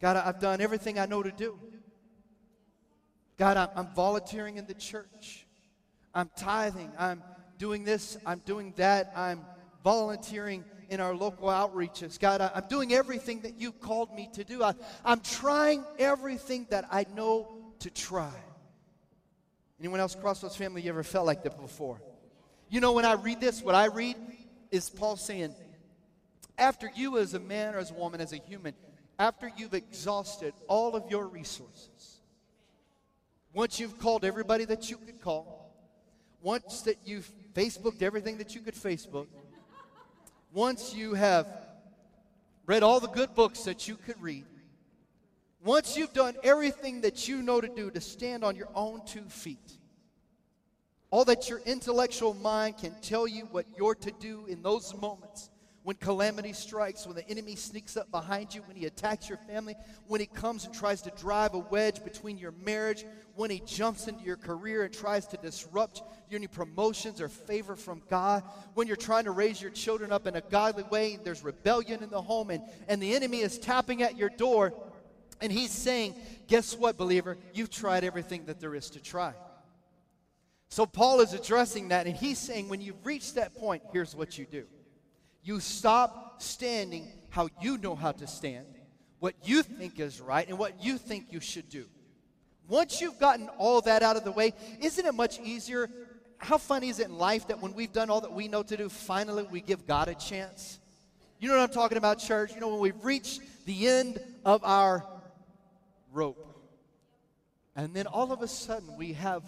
God, 0.00 0.16
I've 0.16 0.40
done 0.40 0.60
everything 0.60 0.98
I 0.98 1.06
know 1.06 1.22
to 1.22 1.30
do. 1.30 1.58
God, 3.36 3.56
I'm, 3.56 3.68
I'm 3.76 3.94
volunteering 3.94 4.56
in 4.56 4.66
the 4.66 4.74
church. 4.74 5.46
I'm 6.14 6.30
tithing. 6.36 6.90
I'm 6.98 7.22
doing 7.58 7.84
this. 7.84 8.16
I'm 8.24 8.40
doing 8.44 8.72
that. 8.76 9.12
I'm 9.14 9.44
volunteering 9.82 10.64
in 10.88 11.00
our 11.00 11.14
local 11.14 11.48
outreaches. 11.48 12.18
God, 12.18 12.40
I, 12.40 12.50
am 12.54 12.64
doing 12.68 12.92
everything 12.92 13.40
that 13.40 13.60
you 13.60 13.72
called 13.72 14.14
me 14.14 14.30
to 14.34 14.44
do. 14.44 14.62
I, 14.62 14.74
I'm 15.04 15.20
trying 15.20 15.84
everything 15.98 16.66
that 16.70 16.86
I 16.90 17.06
know 17.14 17.48
to 17.80 17.90
try. 17.90 18.32
Anyone 19.78 20.00
else, 20.00 20.14
Crossroads 20.14 20.56
family, 20.56 20.82
you 20.82 20.90
ever 20.90 21.02
felt 21.02 21.26
like 21.26 21.42
that 21.42 21.60
before? 21.60 22.00
You 22.68 22.80
know, 22.80 22.92
when 22.92 23.04
I 23.04 23.14
read 23.14 23.40
this, 23.40 23.62
what 23.62 23.74
I 23.74 23.86
read 23.86 24.16
is 24.70 24.88
Paul 24.88 25.16
saying, 25.16 25.54
after 26.56 26.90
you 26.94 27.18
as 27.18 27.34
a 27.34 27.40
man 27.40 27.74
or 27.74 27.78
as 27.78 27.90
a 27.90 27.94
woman, 27.94 28.20
as 28.20 28.32
a 28.32 28.36
human, 28.36 28.74
after 29.18 29.50
you've 29.56 29.74
exhausted 29.74 30.54
all 30.68 30.94
of 30.94 31.10
your 31.10 31.26
resources, 31.26 32.20
once 33.52 33.78
you've 33.78 33.98
called 33.98 34.24
everybody 34.24 34.64
that 34.64 34.90
you 34.90 34.96
could 34.96 35.20
call, 35.20 35.72
once 36.42 36.82
that 36.82 36.96
you've 37.04 37.30
Facebooked 37.54 38.02
everything 38.02 38.38
that 38.38 38.54
you 38.54 38.60
could 38.60 38.74
Facebook, 38.74 39.26
once 40.52 40.94
you 40.94 41.14
have 41.14 41.46
read 42.66 42.82
all 42.82 43.00
the 43.00 43.08
good 43.08 43.34
books 43.34 43.64
that 43.64 43.86
you 43.88 43.96
could 43.96 44.20
read, 44.20 44.44
once 45.64 45.96
you've 45.96 46.12
done 46.12 46.34
everything 46.44 47.00
that 47.00 47.26
you 47.26 47.42
know 47.42 47.60
to 47.60 47.68
do 47.68 47.90
to 47.90 48.00
stand 48.00 48.44
on 48.44 48.54
your 48.54 48.68
own 48.74 49.00
two 49.06 49.24
feet, 49.24 49.78
all 51.10 51.24
that 51.24 51.48
your 51.48 51.60
intellectual 51.60 52.34
mind 52.34 52.76
can 52.76 52.94
tell 53.00 53.26
you 53.26 53.46
what 53.50 53.64
you're 53.76 53.94
to 53.94 54.10
do 54.20 54.44
in 54.46 54.62
those 54.62 54.94
moments, 54.94 55.50
when 55.84 55.96
calamity 55.96 56.52
strikes, 56.52 57.06
when 57.06 57.14
the 57.14 57.28
enemy 57.28 57.54
sneaks 57.54 57.96
up 57.96 58.10
behind 58.10 58.54
you, 58.54 58.62
when 58.62 58.76
he 58.76 58.86
attacks 58.86 59.28
your 59.28 59.38
family, 59.38 59.76
when 60.06 60.20
he 60.20 60.26
comes 60.26 60.64
and 60.64 60.74
tries 60.74 61.02
to 61.02 61.10
drive 61.10 61.54
a 61.54 61.58
wedge 61.58 62.02
between 62.02 62.36
your 62.38 62.52
marriage, 62.64 63.04
when 63.34 63.50
he 63.50 63.60
jumps 63.66 64.08
into 64.08 64.24
your 64.24 64.36
career 64.36 64.82
and 64.82 64.92
tries 64.92 65.26
to 65.26 65.36
disrupt 65.36 66.02
your 66.30 66.40
new 66.40 66.48
promotions 66.48 67.20
or 67.20 67.28
favor 67.28 67.76
from 67.76 68.02
God, 68.08 68.42
when 68.74 68.86
you're 68.86 68.96
trying 68.96 69.24
to 69.24 69.30
raise 69.30 69.60
your 69.60 69.70
children 69.70 70.10
up 70.10 70.26
in 70.26 70.36
a 70.36 70.40
godly 70.40 70.84
way 70.84 71.14
and 71.14 71.24
there's 71.24 71.44
rebellion 71.44 72.02
in 72.02 72.10
the 72.10 72.20
home 72.20 72.50
and, 72.50 72.62
and 72.88 73.00
the 73.00 73.14
enemy 73.14 73.40
is 73.40 73.58
tapping 73.58 74.02
at 74.02 74.16
your 74.16 74.30
door 74.30 74.72
and 75.44 75.52
he's 75.52 75.70
saying, 75.70 76.14
Guess 76.46 76.76
what, 76.76 76.96
believer? 76.96 77.36
You've 77.52 77.70
tried 77.70 78.02
everything 78.02 78.46
that 78.46 78.60
there 78.60 78.74
is 78.74 78.90
to 78.90 79.00
try. 79.00 79.34
So 80.68 80.86
Paul 80.86 81.20
is 81.20 81.34
addressing 81.34 81.88
that 81.88 82.06
and 82.06 82.16
he's 82.16 82.38
saying, 82.38 82.68
When 82.68 82.80
you've 82.80 83.04
reached 83.04 83.34
that 83.36 83.54
point, 83.54 83.82
here's 83.92 84.16
what 84.16 84.38
you 84.38 84.46
do. 84.46 84.64
You 85.42 85.60
stop 85.60 86.42
standing 86.42 87.08
how 87.28 87.48
you 87.60 87.76
know 87.78 87.94
how 87.94 88.12
to 88.12 88.26
stand. 88.26 88.66
what 89.20 89.34
you 89.42 89.62
think 89.62 90.00
is 90.00 90.20
right, 90.20 90.46
and 90.48 90.58
what 90.58 90.84
you 90.84 90.98
think 90.98 91.26
you 91.30 91.40
should 91.40 91.70
do. 91.70 91.86
Once 92.68 93.00
you've 93.00 93.18
gotten 93.18 93.48
all 93.56 93.80
that 93.80 94.02
out 94.02 94.16
of 94.16 94.24
the 94.24 94.32
way, 94.32 94.52
isn't 94.80 95.06
it 95.06 95.14
much 95.14 95.40
easier? 95.40 95.88
How 96.36 96.58
funny 96.58 96.90
is 96.90 96.98
it 96.98 97.06
in 97.08 97.16
life 97.16 97.48
that 97.48 97.60
when 97.60 97.72
we've 97.72 97.92
done 97.92 98.10
all 98.10 98.20
that 98.20 98.32
we 98.32 98.48
know 98.48 98.62
to 98.62 98.76
do, 98.76 98.88
finally 98.90 99.44
we 99.44 99.62
give 99.62 99.86
God 99.86 100.08
a 100.08 100.14
chance? 100.14 100.78
You 101.40 101.48
know 101.48 101.56
what 101.56 101.62
I'm 101.62 101.74
talking 101.74 101.96
about, 101.96 102.18
church? 102.18 102.52
You 102.54 102.60
know, 102.60 102.68
when 102.68 102.80
we've 102.80 103.04
reached 103.04 103.40
the 103.64 103.88
end 103.88 104.18
of 104.44 104.62
our 104.62 105.06
rope, 106.14 106.48
and 107.76 107.92
then 107.92 108.06
all 108.06 108.32
of 108.32 108.40
a 108.40 108.48
sudden 108.48 108.96
we 108.96 109.12
have 109.14 109.42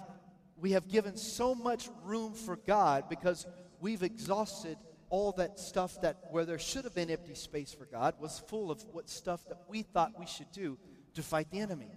we 0.59 0.73
have 0.73 0.89
given 0.89 1.17
so 1.17 1.55
much 1.55 1.89
room 2.05 2.33
for 2.33 2.57
God 2.57 3.09
because 3.09 3.47
we've 3.81 4.03
exhausted 4.03 4.79
all 5.11 5.33
that 5.33 5.59
stuff 5.61 6.01
that 6.01 6.17
where 6.31 6.45
there 6.45 6.59
should 6.59 6.85
have 6.85 6.95
been 6.95 7.11
empty 7.11 7.35
space 7.35 7.73
for 7.73 7.85
God 7.85 8.15
was 8.19 8.43
full 8.49 8.71
of 8.71 8.83
what 8.93 9.09
stuff 9.09 9.47
that 9.49 9.59
we 9.69 9.83
thought 9.83 10.19
we 10.19 10.27
should 10.27 10.51
do 10.53 10.79
to 11.15 11.23
fight 11.23 11.51
the 11.51 11.61
enemy. 11.61 11.91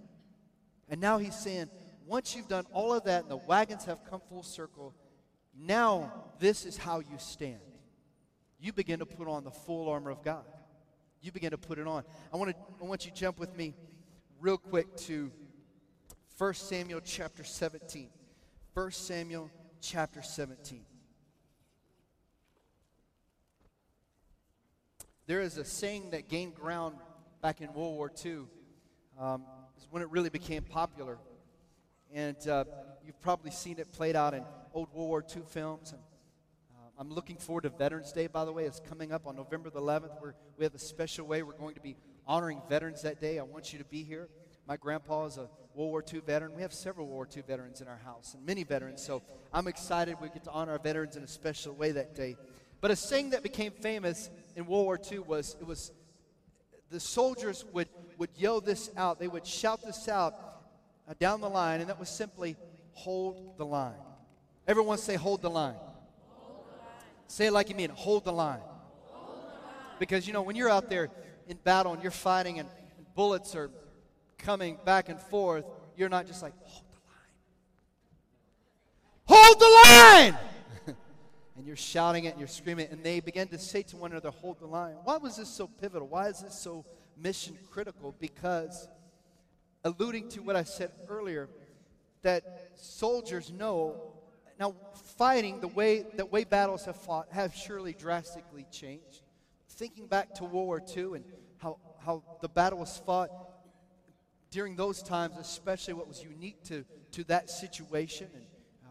And 0.88 1.00
now 1.00 1.18
he's 1.18 1.34
saying, 1.34 1.70
once 2.06 2.34
you've 2.34 2.48
done 2.48 2.66
all 2.72 2.92
of 2.92 3.04
that 3.04 3.22
and 3.22 3.30
the 3.30 3.36
wagons 3.36 3.84
have 3.84 4.04
come 4.08 4.20
full 4.28 4.42
circle, 4.42 4.94
now 5.56 6.12
this 6.38 6.64
is 6.64 6.76
how 6.76 7.00
you 7.00 7.18
stand. 7.18 7.60
You 8.58 8.72
begin 8.72 8.98
to 8.98 9.06
put 9.06 9.26
on 9.26 9.44
the 9.44 9.50
full 9.50 9.88
armor 9.88 10.10
of 10.10 10.22
God. 10.22 10.44
You 11.22 11.32
begin 11.32 11.50
to 11.50 11.58
put 11.58 11.78
it 11.78 11.86
on. 11.86 12.04
I 12.32 12.36
want 12.36 12.50
to 12.50 12.56
I 12.80 12.84
want 12.84 13.04
you 13.04 13.10
to 13.10 13.16
jump 13.16 13.38
with 13.38 13.56
me 13.56 13.74
real 14.40 14.56
quick 14.56 14.96
to 14.96 15.30
1 16.38 16.54
Samuel 16.54 17.02
chapter 17.04 17.44
17. 17.44 18.08
1 18.72 18.90
Samuel 18.90 19.50
chapter 19.82 20.22
17. 20.22 20.80
There 25.26 25.42
is 25.42 25.58
a 25.58 25.64
saying 25.64 26.12
that 26.12 26.28
gained 26.28 26.54
ground 26.54 26.96
back 27.42 27.60
in 27.60 27.72
World 27.74 27.96
War 27.96 28.10
II. 28.24 28.44
Um, 29.18 29.42
is 29.76 29.86
when 29.90 30.02
it 30.02 30.08
really 30.08 30.30
became 30.30 30.62
popular. 30.62 31.18
And 32.10 32.36
uh, 32.48 32.64
you've 33.04 33.20
probably 33.20 33.50
seen 33.50 33.78
it 33.78 33.92
played 33.92 34.16
out 34.16 34.32
in 34.32 34.42
old 34.72 34.88
World 34.94 35.08
War 35.08 35.24
II 35.36 35.42
films. 35.50 35.92
And 35.92 36.00
uh, 36.74 36.88
I'm 36.98 37.12
looking 37.12 37.36
forward 37.36 37.62
to 37.62 37.68
Veterans 37.68 38.10
Day, 38.12 38.26
by 38.26 38.46
the 38.46 38.52
way. 38.52 38.64
It's 38.64 38.80
coming 38.80 39.12
up 39.12 39.26
on 39.26 39.36
November 39.36 39.68
the 39.68 39.82
11th. 39.82 40.18
We're, 40.22 40.32
we 40.56 40.64
have 40.64 40.74
a 40.74 40.78
special 40.78 41.26
way 41.26 41.42
we're 41.42 41.52
going 41.52 41.74
to 41.74 41.82
be 41.82 41.96
honoring 42.26 42.60
veterans 42.68 43.02
that 43.02 43.20
day. 43.20 43.38
I 43.38 43.42
want 43.42 43.72
you 43.72 43.78
to 43.78 43.84
be 43.84 44.02
here. 44.02 44.28
My 44.66 44.76
grandpa 44.76 45.26
is 45.26 45.36
a 45.36 45.48
World 45.74 45.90
War 45.90 46.04
II 46.12 46.20
veteran. 46.20 46.54
We 46.54 46.62
have 46.62 46.72
several 46.72 47.06
World 47.06 47.16
War 47.16 47.28
II 47.36 47.42
veterans 47.46 47.80
in 47.80 47.88
our 47.88 48.00
house 48.04 48.34
and 48.34 48.44
many 48.44 48.64
veterans. 48.64 49.02
So 49.02 49.22
I'm 49.52 49.66
excited 49.66 50.16
we 50.20 50.28
get 50.28 50.44
to 50.44 50.50
honor 50.50 50.72
our 50.72 50.78
veterans 50.78 51.16
in 51.16 51.22
a 51.22 51.28
special 51.28 51.74
way 51.74 51.92
that 51.92 52.14
day. 52.14 52.36
But 52.80 52.90
a 52.90 52.96
saying 52.96 53.30
that 53.30 53.42
became 53.42 53.72
famous 53.72 54.30
in 54.56 54.66
World 54.66 54.84
War 54.84 55.00
II 55.10 55.20
was 55.20 55.56
it 55.60 55.66
was 55.66 55.92
the 56.90 57.00
soldiers 57.00 57.64
would, 57.72 57.88
would 58.18 58.30
yell 58.36 58.60
this 58.60 58.90
out. 58.96 59.20
They 59.20 59.28
would 59.28 59.46
shout 59.46 59.82
this 59.84 60.08
out 60.08 60.34
uh, 61.08 61.14
down 61.18 61.40
the 61.40 61.48
line, 61.48 61.80
and 61.80 61.88
that 61.88 61.98
was 61.98 62.08
simply 62.08 62.56
hold 62.92 63.56
the 63.56 63.64
line. 63.64 63.94
Everyone 64.66 64.98
say, 64.98 65.14
hold 65.14 65.42
the 65.42 65.50
line. 65.50 65.74
Hold 65.74 66.64
the 66.64 66.78
line. 66.78 66.88
Say 67.28 67.46
it 67.46 67.52
like 67.52 67.68
you 67.68 67.76
mean, 67.76 67.90
hold 67.90 68.24
the 68.24 68.32
line. 68.32 68.60
Hold 69.06 69.38
the 69.38 69.48
line. 69.48 69.74
Because, 69.98 70.26
you 70.26 70.32
know, 70.32 70.42
when 70.42 70.56
you're 70.56 70.68
out 70.68 70.90
there 70.90 71.10
in 71.50 71.58
battle 71.64 71.92
and 71.92 72.00
you're 72.00 72.12
fighting 72.12 72.60
and, 72.60 72.68
and 72.96 73.14
bullets 73.14 73.56
are 73.56 73.70
coming 74.38 74.78
back 74.84 75.08
and 75.08 75.20
forth, 75.20 75.64
you're 75.96 76.08
not 76.08 76.26
just 76.26 76.42
like, 76.42 76.54
hold 79.26 79.58
the 79.58 79.66
line. 79.66 80.32
Hold 80.32 80.34
the 80.86 80.92
line! 80.92 80.96
and 81.56 81.66
you're 81.66 81.76
shouting 81.76 82.24
it 82.24 82.30
and 82.30 82.38
you're 82.38 82.48
screaming 82.48 82.86
it, 82.86 82.92
and 82.92 83.02
they 83.02 83.18
begin 83.18 83.48
to 83.48 83.58
say 83.58 83.82
to 83.82 83.96
one 83.96 84.12
another, 84.12 84.30
Hold 84.30 84.60
the 84.60 84.66
line. 84.66 84.94
Why 85.04 85.16
was 85.16 85.36
this 85.36 85.48
so 85.48 85.66
pivotal? 85.66 86.06
Why 86.06 86.28
is 86.28 86.40
this 86.40 86.54
so 86.54 86.84
mission 87.18 87.58
critical? 87.70 88.14
Because, 88.20 88.88
alluding 89.84 90.28
to 90.30 90.42
what 90.42 90.54
I 90.54 90.62
said 90.62 90.92
earlier, 91.08 91.48
that 92.22 92.70
soldiers 92.76 93.50
know 93.50 94.12
now 94.58 94.74
fighting 95.16 95.60
the 95.60 95.68
way 95.68 96.04
that 96.14 96.30
way 96.30 96.44
battles 96.44 96.84
have 96.84 96.96
fought 96.96 97.26
have 97.30 97.54
surely 97.54 97.92
drastically 97.92 98.66
changed. 98.70 99.22
Thinking 99.68 100.06
back 100.06 100.34
to 100.34 100.44
World 100.44 100.66
War 100.66 100.82
II 100.96 101.14
and 101.14 101.24
how, 101.60 101.78
how 102.04 102.22
the 102.40 102.48
battle 102.48 102.78
was 102.78 103.00
fought 103.04 103.30
during 104.50 104.76
those 104.76 105.02
times, 105.02 105.36
especially 105.38 105.94
what 105.94 106.08
was 106.08 106.22
unique 106.22 106.62
to, 106.64 106.84
to 107.12 107.24
that 107.24 107.48
situation. 107.50 108.28
And 108.34 108.44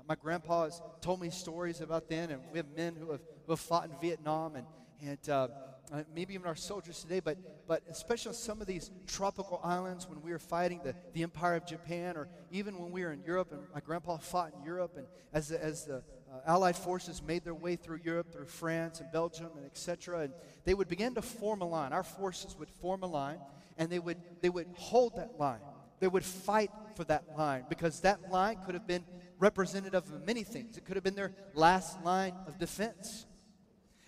my 0.08 0.15
grandpa 0.15 0.65
has 0.65 0.82
told 1.01 1.21
me 1.21 1.29
stories 1.29 1.82
about 1.82 2.10
then, 2.10 2.32
and 2.32 2.41
we 2.51 2.58
have 2.58 2.67
men 2.75 2.95
who 2.95 3.12
have, 3.12 3.21
who 3.45 3.51
have 3.51 3.60
fought 3.60 3.89
in 3.89 3.99
Vietnam 3.99 4.55
and, 4.55 4.65
and 5.01 5.29
uh, 5.29 5.47
uh, 5.91 6.03
maybe 6.13 6.34
even 6.36 6.45
our 6.45 6.55
soldiers 6.55 7.01
today, 7.01 7.19
but, 7.19 7.38
but 7.67 7.82
especially 7.89 8.29
on 8.29 8.36
some 8.36 8.62
of 8.62 8.67
these 8.67 8.91
tropical 9.08 9.60
islands 9.63 10.08
when 10.08 10.21
we 10.21 10.32
were 10.32 10.39
fighting 10.39 10.82
the, 10.84 10.93
the 11.13 11.23
Empire 11.23 11.55
of 11.55 11.65
Japan, 11.65 12.15
or 12.15 12.27
even 12.51 12.77
when 12.77 12.91
we 12.91 13.03
were 13.03 13.12
in 13.12 13.23
Europe, 13.23 13.51
and 13.51 13.62
my 13.73 13.79
grandpa 13.79 14.17
fought 14.17 14.53
in 14.58 14.63
Europe, 14.63 14.97
and 14.97 15.08
as 15.34 15.47
the, 15.49 15.63
as 15.63 15.86
the 15.86 16.03
uh, 16.32 16.39
Allied 16.46 16.76
forces 16.76 17.22
made 17.22 17.44
their 17.44 17.56
way 17.56 17.76
through 17.76 18.00
Europe, 18.04 18.32
through 18.32 18.46
France 18.46 19.00
and 19.00 19.12
Belgium, 19.12 19.50
and 19.56 19.65
etc., 19.65 20.22
and 20.22 20.34
they 20.63 20.74
would 20.74 20.88
begin 20.88 21.15
to 21.15 21.22
form 21.22 21.62
a 21.62 21.65
line. 21.65 21.94
Our 21.94 22.04
forces 22.04 22.56
would 22.58 22.70
form 22.70 23.04
a 23.04 23.08
line, 23.08 23.39
and 23.78 23.89
they 23.89 24.00
would, 24.00 24.18
they 24.42 24.50
would 24.50 24.68
hold 24.76 25.15
that 25.15 25.39
line. 25.39 25.62
They 26.00 26.08
would 26.08 26.24
fight 26.24 26.72
for 26.96 27.04
that 27.06 27.24
line 27.38 27.65
because 27.70 28.02
that 28.02 28.30
line 28.30 28.58
could 28.65 28.74
have 28.74 28.88
been 28.88 29.06
representative 29.38 30.12
of 30.12 30.26
many 30.26 30.44
things. 30.44 30.78
It 30.78 30.86
could 30.86 30.96
have 30.96 31.04
been 31.04 31.15
their 31.15 31.34
last 31.54 32.02
line 32.04 32.34
of 32.48 32.58
defense. 32.58 33.26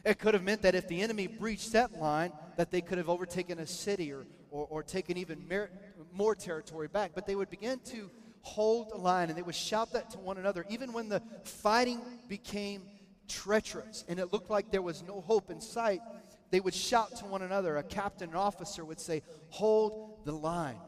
It 0.04 0.20
could 0.20 0.34
have 0.34 0.44
meant 0.44 0.62
that 0.64 0.76
if 0.76 0.88
the 0.88 1.02
enemy 1.02 1.28
breached 1.28 1.74
that 1.74 2.00
line, 2.00 2.34
that 2.58 2.72
they 2.72 2.82
could 2.82 2.98
have 2.98 3.10
overtaken 3.10 3.60
a 3.60 3.68
city 3.68 4.12
or, 4.12 4.26
or, 4.50 4.68
or 4.70 4.84
taken 4.84 5.18
even 5.18 5.48
mer- 5.48 5.70
more 6.12 6.36
territory 6.36 6.88
back. 6.88 7.12
But 7.14 7.26
they 7.26 7.36
would 7.36 7.50
begin 7.50 7.80
to 7.86 8.10
hold 8.42 8.92
the 8.92 8.98
line 8.98 9.30
and 9.30 9.38
they 9.38 9.42
would 9.42 9.56
shout 9.56 9.94
that 9.94 10.12
to 10.12 10.20
one 10.20 10.38
another, 10.38 10.66
even 10.70 10.94
when 10.94 11.10
the 11.10 11.22
fighting 11.44 12.02
became 12.28 12.84
treacherous 13.28 14.04
and 14.08 14.20
it 14.20 14.34
looked 14.34 14.50
like 14.50 14.72
there 14.72 14.82
was 14.82 15.04
no 15.04 15.22
hope 15.22 15.50
in 15.50 15.62
sight. 15.62 16.02
They 16.50 16.60
would 16.60 16.74
shout 16.74 17.16
to 17.18 17.26
one 17.26 17.42
another. 17.42 17.78
A 17.78 17.84
captain, 17.84 18.32
an 18.32 18.36
officer 18.36 18.84
would 18.84 19.00
say, 19.00 19.24
Hold 19.50 20.26
the 20.26 20.34
line. 20.34 20.80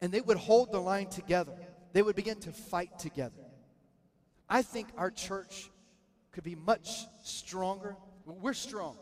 And 0.00 0.10
they 0.12 0.20
would 0.20 0.38
hold 0.38 0.72
the 0.72 0.80
line 0.80 1.08
together 1.08 1.52
they 1.96 2.02
would 2.02 2.14
begin 2.14 2.38
to 2.40 2.52
fight 2.52 2.98
together. 2.98 3.42
I 4.50 4.60
think 4.60 4.88
our 4.98 5.10
church 5.10 5.70
could 6.30 6.44
be 6.44 6.54
much 6.54 7.06
stronger. 7.24 7.96
we're 8.26 8.52
strong. 8.52 8.98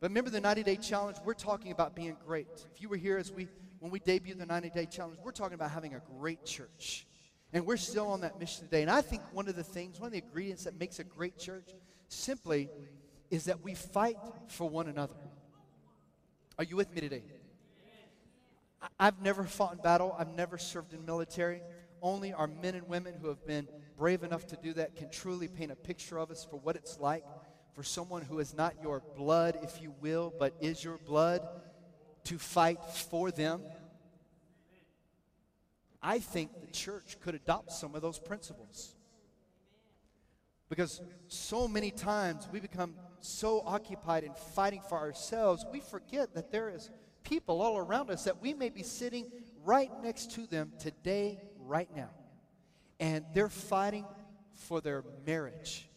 But 0.00 0.08
remember 0.08 0.30
the 0.30 0.40
90 0.40 0.62
day 0.62 0.76
challenge? 0.76 1.18
We're 1.26 1.34
talking 1.34 1.72
about 1.72 1.94
being 1.94 2.16
great. 2.26 2.48
If 2.74 2.80
you 2.80 2.88
were 2.88 2.96
here 2.96 3.18
as 3.18 3.30
we 3.30 3.48
when 3.80 3.90
we 3.90 3.98
debuted 3.98 4.38
the 4.38 4.46
90 4.46 4.70
day 4.70 4.86
challenge, 4.86 5.18
we're 5.22 5.32
talking 5.32 5.54
about 5.54 5.70
having 5.70 5.94
a 5.94 6.02
great 6.18 6.44
church. 6.44 7.06
And 7.52 7.66
we're 7.66 7.76
still 7.76 8.06
on 8.06 8.20
that 8.20 8.38
mission 8.38 8.64
today. 8.64 8.82
And 8.82 8.90
I 8.90 9.00
think 9.00 9.22
one 9.32 9.48
of 9.48 9.56
the 9.56 9.64
things, 9.64 9.98
one 9.98 10.06
of 10.06 10.12
the 10.12 10.18
ingredients 10.18 10.64
that 10.64 10.78
makes 10.78 11.00
a 11.00 11.04
great 11.04 11.36
church 11.36 11.68
simply 12.08 12.70
is 13.30 13.46
that 13.46 13.62
we 13.64 13.74
fight 13.74 14.16
for 14.46 14.68
one 14.68 14.86
another. 14.86 15.16
Are 16.58 16.64
you 16.64 16.76
with 16.76 16.94
me 16.94 17.00
today? 17.00 17.24
I've 18.98 19.20
never 19.20 19.44
fought 19.44 19.72
in 19.72 19.78
battle. 19.78 20.14
I've 20.16 20.34
never 20.34 20.58
served 20.58 20.94
in 20.94 21.04
military 21.04 21.62
only 22.02 22.32
our 22.32 22.46
men 22.46 22.74
and 22.74 22.88
women 22.88 23.14
who 23.20 23.28
have 23.28 23.46
been 23.46 23.68
brave 23.96 24.22
enough 24.22 24.46
to 24.48 24.56
do 24.56 24.72
that 24.74 24.96
can 24.96 25.10
truly 25.10 25.48
paint 25.48 25.70
a 25.70 25.76
picture 25.76 26.18
of 26.18 26.30
us 26.30 26.46
for 26.48 26.56
what 26.56 26.76
it's 26.76 26.98
like 26.98 27.24
for 27.74 27.82
someone 27.82 28.22
who 28.22 28.40
is 28.40 28.54
not 28.54 28.74
your 28.82 29.02
blood, 29.16 29.58
if 29.62 29.80
you 29.80 29.94
will, 30.00 30.32
but 30.38 30.54
is 30.60 30.82
your 30.82 30.98
blood 30.98 31.46
to 32.30 32.38
fight 32.38 32.78
for 32.84 33.32
them. 33.32 33.60
I 36.00 36.20
think 36.20 36.60
the 36.60 36.68
church 36.68 37.16
could 37.20 37.34
adopt 37.34 37.72
some 37.72 37.96
of 37.96 38.02
those 38.02 38.20
principles. 38.20 38.94
Because 40.68 41.02
so 41.26 41.66
many 41.66 41.90
times 41.90 42.46
we 42.52 42.60
become 42.60 42.94
so 43.18 43.62
occupied 43.66 44.22
in 44.22 44.32
fighting 44.54 44.80
for 44.88 44.96
ourselves, 44.96 45.66
we 45.72 45.80
forget 45.80 46.32
that 46.34 46.52
there 46.52 46.70
is 46.70 46.88
people 47.24 47.60
all 47.60 47.76
around 47.76 48.10
us 48.10 48.22
that 48.22 48.40
we 48.40 48.54
may 48.54 48.68
be 48.68 48.84
sitting 48.84 49.26
right 49.64 49.90
next 50.00 50.30
to 50.30 50.46
them 50.46 50.70
today 50.78 51.40
right 51.58 51.88
now. 51.96 52.10
And 53.00 53.24
they're 53.34 53.48
fighting 53.48 54.06
for 54.54 54.80
their 54.80 55.02
marriage. 55.26 55.88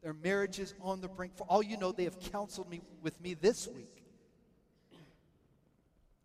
Their 0.00 0.14
marriage 0.14 0.60
is 0.60 0.74
on 0.80 1.00
the 1.00 1.08
brink. 1.08 1.36
For 1.36 1.44
all 1.48 1.60
you 1.62 1.76
know, 1.76 1.90
they 1.90 2.04
have 2.04 2.20
counseled 2.20 2.70
me 2.70 2.82
with 3.02 3.20
me 3.20 3.34
this 3.34 3.66
week. 3.66 4.01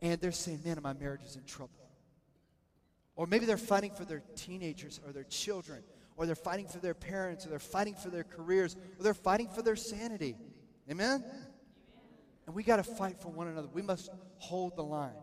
And 0.02 0.20
they're 0.22 0.32
saying, 0.32 0.62
man, 0.64 0.80
my 0.82 0.94
marriage 0.94 1.24
is 1.26 1.36
in 1.36 1.44
trouble. 1.44 1.74
Or 3.16 3.26
maybe 3.26 3.46
they're 3.46 3.58
fighting 3.58 3.92
for 3.92 4.06
their 4.06 4.22
teenagers 4.36 5.00
or 5.06 5.12
their 5.12 5.24
children, 5.24 5.84
or 6.16 6.26
they're 6.26 6.36
fighting 6.36 6.68
for 6.68 6.78
their 6.78 6.94
parents, 6.94 7.46
or 7.46 7.50
they're 7.50 7.60
fighting 7.60 7.96
for 7.96 8.10
their 8.10 8.24
careers, 8.24 8.76
or 9.00 9.04
they're 9.04 9.14
fighting 9.16 9.50
for 9.50 9.64
their 9.64 9.76
sanity. 9.76 10.36
Amen? 10.90 11.24
And 12.46 12.56
we 12.56 12.64
got 12.64 12.78
to 12.78 12.84
fight 12.84 13.20
for 13.20 13.30
one 13.30 13.48
another. 13.48 13.68
We 13.74 13.82
must 13.82 14.10
hold 14.38 14.76
the 14.76 14.84
line. 14.84 15.16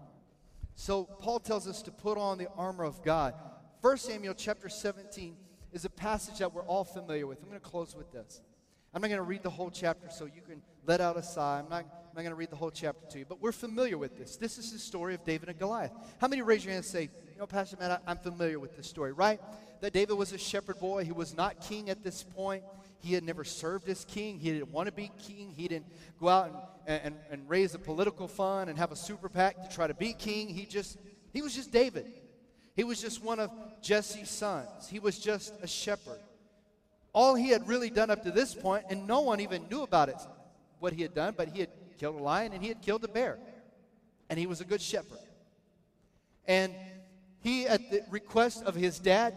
So 0.75 1.05
Paul 1.05 1.39
tells 1.39 1.69
us 1.69 1.83
to 1.83 1.93
put 1.93 2.19
on 2.19 2.37
the 2.37 2.49
armor 2.57 2.85
of 2.85 3.03
God. 3.03 3.35
1 3.81 3.97
Samuel 3.99 4.35
chapter 4.35 4.69
17 4.69 5.37
is 5.73 5.85
a 5.85 5.91
passage 5.91 6.39
that 6.39 6.53
we're 6.53 6.65
all 6.65 6.85
familiar 6.85 7.27
with. 7.27 7.43
I'm 7.43 7.49
going 7.49 7.61
to 7.61 7.65
close 7.67 7.95
with 7.95 8.11
this. 8.13 8.41
I'm 8.95 9.03
not 9.03 9.09
going 9.09 9.19
to 9.19 9.25
read 9.25 9.43
the 9.43 9.51
whole 9.51 9.71
chapter 9.71 10.09
so 10.09 10.25
you 10.25 10.41
can 10.47 10.63
let 10.87 11.01
out 11.01 11.17
a 11.17 11.23
sigh. 11.23 11.59
I'm 11.59 11.69
not, 11.69 11.81
I'm 11.81 12.15
not 12.15 12.21
going 12.21 12.31
to 12.31 12.37
read 12.37 12.51
the 12.51 12.57
whole 12.57 12.71
chapter 12.71 13.05
to 13.11 13.19
you, 13.19 13.25
but 13.29 13.43
we're 13.43 13.51
familiar 13.51 13.99
with 13.99 14.17
this. 14.17 14.37
This 14.37 14.57
is 14.57 14.73
the 14.73 14.79
story 14.79 15.15
of 15.15 15.25
David 15.25 15.49
and 15.49 15.59
Goliath. 15.59 15.91
How 16.21 16.29
many 16.29 16.43
raise 16.43 16.65
your 16.65 16.71
hand 16.71 16.85
and 16.85 16.93
say, 16.93 17.03
you 17.03 17.39
know, 17.41 17.47
Pastor 17.47 17.77
Matt, 17.81 17.91
I, 17.91 18.11
I'm 18.11 18.19
familiar 18.19 18.61
with 18.61 18.77
this 18.77 18.87
story, 18.87 19.11
right? 19.11 19.41
That 19.81 19.93
David 19.93 20.17
was 20.17 20.33
a 20.33 20.39
shepherd 20.39 20.79
boy. 20.79 21.05
He 21.05 21.11
was 21.11 21.37
not 21.37 21.61
king 21.61 21.91
at 21.91 22.05
this 22.05 22.23
point. 22.23 22.63
He 23.01 23.15
had 23.15 23.25
never 23.25 23.43
served 23.43 23.89
as 23.89 24.05
king. 24.05 24.39
He 24.39 24.53
didn't 24.53 24.71
want 24.71 24.87
to 24.87 24.93
be 24.93 25.11
king. 25.27 25.53
He 25.57 25.67
didn't 25.67 25.87
go 26.21 26.29
out 26.29 26.79
and, 26.87 27.01
and, 27.03 27.15
and 27.33 27.49
raise 27.49 27.75
a 27.75 27.81
political 27.81 28.29
fund 28.29 28.71
and 28.71 28.79
have 28.79 28.93
a 28.93 28.97
super 28.97 29.29
PAC 29.29 29.69
to 29.69 29.75
try 29.75 29.89
to 29.89 29.95
be 29.95 30.13
king. 30.13 30.49
He 30.49 30.67
just, 30.67 30.99
he 31.33 31.43
was 31.43 31.53
just 31.53 31.73
David. 31.73 32.07
He 32.77 32.85
was 32.85 33.01
just 33.01 33.25
one 33.25 33.41
of 33.41 33.51
Jesse's 33.83 34.31
sons. 34.31 34.89
He 34.89 35.01
was 35.01 35.19
just 35.19 35.53
a 35.63 35.67
shepherd. 35.67 36.21
All 37.15 37.37
he 37.37 37.49
had 37.49 37.67
really 37.69 37.91
done 37.91 38.11
up 38.11 38.25
to 38.25 38.31
this 38.31 38.55
point, 38.55 38.85
and 38.91 39.07
no 39.07 39.21
one 39.21 39.41
even 39.41 39.67
knew 39.71 39.83
about 39.83 40.09
it, 40.09 40.21
what 40.81 40.93
he 40.93 41.01
had 41.01 41.15
done, 41.15 41.35
but 41.37 41.49
he 41.49 41.61
had 41.61 41.71
killed 41.97 42.21
a 42.21 42.23
lion 42.23 42.53
and 42.53 42.61
he 42.61 42.69
had 42.69 42.83
killed 42.83 43.05
a 43.05 43.09
bear. 43.09 43.39
And 44.29 44.39
he 44.39 44.47
was 44.47 44.61
a 44.61 44.65
good 44.65 44.83
shepherd. 44.83 45.19
And 46.47 46.75
he, 47.43 47.67
at 47.67 47.91
the 47.91 48.03
request 48.11 48.65
of 48.65 48.75
his 48.75 48.99
dad, 48.99 49.35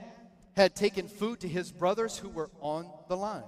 had 0.56 0.76
taken 0.76 1.08
food 1.08 1.40
to 1.42 1.48
his 1.48 1.72
brothers 1.72 2.18
who 2.18 2.30
were 2.30 2.50
on 2.62 2.90
the 3.08 3.16
line. 3.16 3.44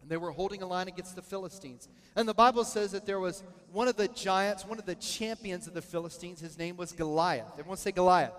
And 0.00 0.10
they 0.10 0.16
were 0.16 0.30
holding 0.30 0.62
a 0.62 0.66
line 0.66 0.88
against 0.88 1.16
the 1.16 1.22
Philistines. 1.22 1.88
And 2.14 2.28
the 2.28 2.34
Bible 2.34 2.64
says 2.64 2.92
that 2.92 3.06
there 3.06 3.18
was 3.18 3.42
one 3.72 3.88
of 3.88 3.96
the 3.96 4.08
giants, 4.08 4.64
one 4.64 4.78
of 4.78 4.86
the 4.86 4.94
champions 4.94 5.66
of 5.66 5.74
the 5.74 5.82
Philistines. 5.82 6.40
His 6.40 6.58
name 6.58 6.76
was 6.76 6.92
Goliath. 6.92 7.50
Everyone 7.58 7.76
say 7.76 7.90
Goliath. 7.90 8.32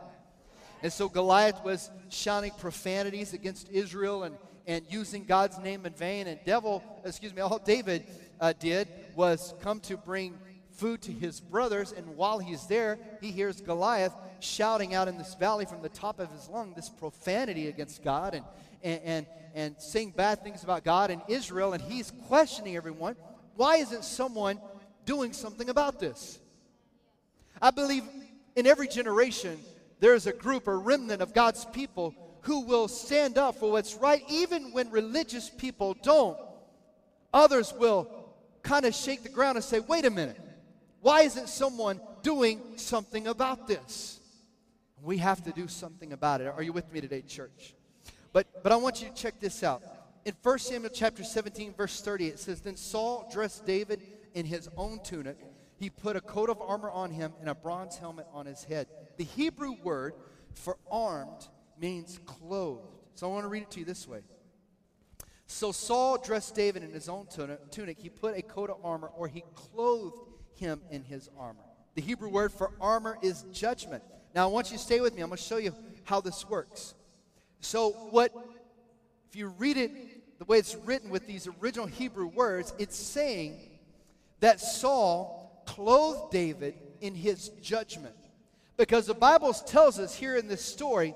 And 0.81 0.93
so 0.93 1.09
Goliath 1.09 1.63
was 1.63 1.89
shouting 2.09 2.51
profanities 2.57 3.33
against 3.33 3.69
Israel 3.69 4.23
and, 4.23 4.35
and 4.65 4.85
using 4.89 5.25
God's 5.25 5.57
name 5.59 5.85
in 5.85 5.93
vain. 5.93 6.27
And 6.27 6.39
devil, 6.45 6.83
excuse 7.05 7.33
me, 7.33 7.41
all 7.41 7.59
David 7.59 8.05
uh, 8.39 8.53
did 8.57 8.87
was 9.15 9.53
come 9.61 9.79
to 9.81 9.97
bring 9.97 10.37
food 10.71 11.01
to 11.03 11.11
his 11.11 11.39
brothers. 11.39 11.91
And 11.91 12.15
while 12.15 12.39
he's 12.39 12.65
there, 12.67 12.97
he 13.21 13.31
hears 13.31 13.61
Goliath 13.61 14.13
shouting 14.39 14.93
out 14.93 15.07
in 15.07 15.17
this 15.17 15.35
valley 15.35 15.65
from 15.65 15.81
the 15.81 15.89
top 15.89 16.19
of 16.19 16.31
his 16.31 16.49
lung 16.49 16.73
this 16.75 16.89
profanity 16.89 17.67
against 17.67 18.03
God 18.03 18.33
and, 18.33 18.45
and, 18.83 19.01
and, 19.03 19.25
and 19.55 19.75
saying 19.79 20.13
bad 20.15 20.43
things 20.43 20.63
about 20.63 20.83
God 20.83 21.11
and 21.11 21.21
Israel, 21.27 21.73
and 21.73 21.81
he's 21.81 22.11
questioning 22.27 22.75
everyone. 22.75 23.15
Why 23.55 23.77
isn't 23.77 24.03
someone 24.03 24.59
doing 25.05 25.33
something 25.33 25.69
about 25.69 25.99
this? 25.99 26.39
I 27.61 27.71
believe 27.71 28.03
in 28.55 28.67
every 28.67 28.87
generation 28.87 29.59
there 29.99 30.15
is 30.15 30.27
a 30.27 30.33
group, 30.33 30.67
a 30.67 30.75
remnant 30.75 31.21
of 31.21 31.33
God's 31.33 31.65
people 31.65 32.13
who 32.43 32.61
will 32.61 32.87
stand 32.87 33.37
up 33.37 33.55
for 33.55 33.71
what's 33.71 33.95
right, 33.95 34.23
even 34.29 34.71
when 34.71 34.89
religious 34.91 35.49
people 35.49 35.95
don't. 36.03 36.37
Others 37.33 37.73
will 37.77 38.07
kind 38.61 38.85
of 38.85 38.93
shake 38.93 39.23
the 39.23 39.29
ground 39.29 39.55
and 39.55 39.63
say, 39.63 39.79
wait 39.79 40.05
a 40.05 40.09
minute, 40.09 40.39
why 41.01 41.21
isn't 41.21 41.49
someone 41.49 41.99
doing 42.21 42.61
something 42.75 43.27
about 43.27 43.67
this? 43.67 44.19
We 45.01 45.17
have 45.17 45.43
to 45.43 45.51
do 45.51 45.67
something 45.67 46.13
about 46.13 46.41
it. 46.41 46.47
Are 46.47 46.63
you 46.63 46.73
with 46.73 46.91
me 46.93 47.01
today, 47.01 47.21
church? 47.21 47.75
But, 48.31 48.47
but 48.63 48.71
I 48.71 48.75
want 48.77 49.01
you 49.01 49.09
to 49.09 49.13
check 49.13 49.39
this 49.39 49.63
out. 49.63 49.81
In 50.25 50.33
1 50.41 50.59
Samuel 50.59 50.91
chapter 50.93 51.23
17, 51.23 51.73
verse 51.73 52.01
30, 52.01 52.27
it 52.27 52.39
says, 52.39 52.61
Then 52.61 52.77
Saul 52.77 53.29
dressed 53.31 53.65
David 53.65 54.01
in 54.33 54.45
his 54.45 54.69
own 54.77 54.99
tunic. 55.03 55.37
He 55.77 55.89
put 55.89 56.15
a 56.15 56.21
coat 56.21 56.49
of 56.49 56.61
armor 56.61 56.89
on 56.89 57.11
him 57.11 57.33
and 57.41 57.49
a 57.49 57.55
bronze 57.55 57.97
helmet 57.97 58.27
on 58.33 58.45
his 58.45 58.63
head. 58.63 58.87
The 59.17 59.25
Hebrew 59.25 59.75
word 59.83 60.13
for 60.53 60.77
armed 60.89 61.47
means 61.83 62.17
clothed. 62.25 62.87
So 63.15 63.29
I 63.29 63.33
want 63.33 63.43
to 63.43 63.49
read 63.49 63.63
it 63.63 63.71
to 63.71 63.79
you 63.79 63.85
this 63.85 64.07
way. 64.07 64.21
So 65.47 65.73
Saul 65.73 66.17
dressed 66.17 66.55
David 66.55 66.81
in 66.81 66.91
his 66.91 67.09
own 67.09 67.27
tunic. 67.71 67.99
He 67.99 68.09
put 68.09 68.37
a 68.37 68.41
coat 68.41 68.69
of 68.69 68.77
armor, 68.83 69.11
or 69.17 69.27
he 69.27 69.43
clothed 69.53 70.17
him 70.55 70.79
in 70.89 71.03
his 71.03 71.29
armor. 71.37 71.59
The 71.95 72.01
Hebrew 72.01 72.29
word 72.29 72.53
for 72.53 72.71
armor 72.79 73.17
is 73.21 73.43
judgment. 73.51 74.01
Now 74.33 74.47
I 74.47 74.51
want 74.51 74.71
you 74.71 74.77
to 74.77 74.83
stay 74.83 75.01
with 75.01 75.13
me. 75.13 75.21
I'm 75.21 75.27
going 75.27 75.37
to 75.37 75.43
show 75.43 75.57
you 75.57 75.75
how 76.05 76.21
this 76.21 76.47
works. 76.49 76.95
So, 77.59 77.91
what, 78.09 78.31
if 79.29 79.35
you 79.35 79.49
read 79.49 79.77
it 79.77 80.39
the 80.39 80.45
way 80.45 80.57
it's 80.57 80.75
written 80.75 81.09
with 81.09 81.27
these 81.27 81.47
original 81.61 81.85
Hebrew 81.85 82.27
words, 82.27 82.73
it's 82.79 82.97
saying 82.97 83.57
that 84.39 84.59
Saul 84.59 85.61
clothed 85.65 86.31
David 86.31 86.75
in 87.01 87.13
his 87.13 87.49
judgment. 87.61 88.15
Because 88.75 89.05
the 89.05 89.13
Bible 89.13 89.53
tells 89.53 89.99
us 89.99 90.15
here 90.15 90.35
in 90.35 90.47
this 90.47 90.63
story 90.63 91.13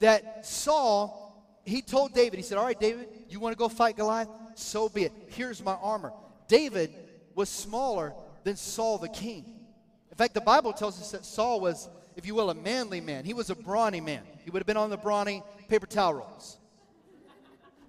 that 0.00 0.46
Saul, 0.46 1.60
he 1.64 1.82
told 1.82 2.14
David, 2.14 2.36
he 2.36 2.42
said, 2.42 2.58
All 2.58 2.64
right, 2.64 2.78
David, 2.78 3.08
you 3.28 3.40
want 3.40 3.52
to 3.52 3.58
go 3.58 3.68
fight 3.68 3.96
Goliath? 3.96 4.28
So 4.54 4.88
be 4.88 5.04
it. 5.04 5.12
Here's 5.28 5.62
my 5.62 5.74
armor. 5.74 6.12
David 6.48 6.94
was 7.34 7.48
smaller 7.48 8.14
than 8.44 8.56
Saul 8.56 8.98
the 8.98 9.08
king. 9.08 9.44
In 10.10 10.16
fact, 10.16 10.34
the 10.34 10.40
Bible 10.40 10.72
tells 10.72 11.00
us 11.00 11.10
that 11.12 11.24
Saul 11.24 11.60
was 11.60 11.88
if 12.18 12.26
you 12.26 12.34
will, 12.34 12.50
a 12.50 12.54
manly 12.54 13.00
man. 13.00 13.24
He 13.24 13.32
was 13.32 13.48
a 13.48 13.54
brawny 13.54 14.00
man. 14.00 14.22
He 14.44 14.50
would 14.50 14.58
have 14.58 14.66
been 14.66 14.76
on 14.76 14.90
the 14.90 14.96
brawny 14.96 15.40
paper 15.68 15.86
towel 15.86 16.14
rolls. 16.14 16.58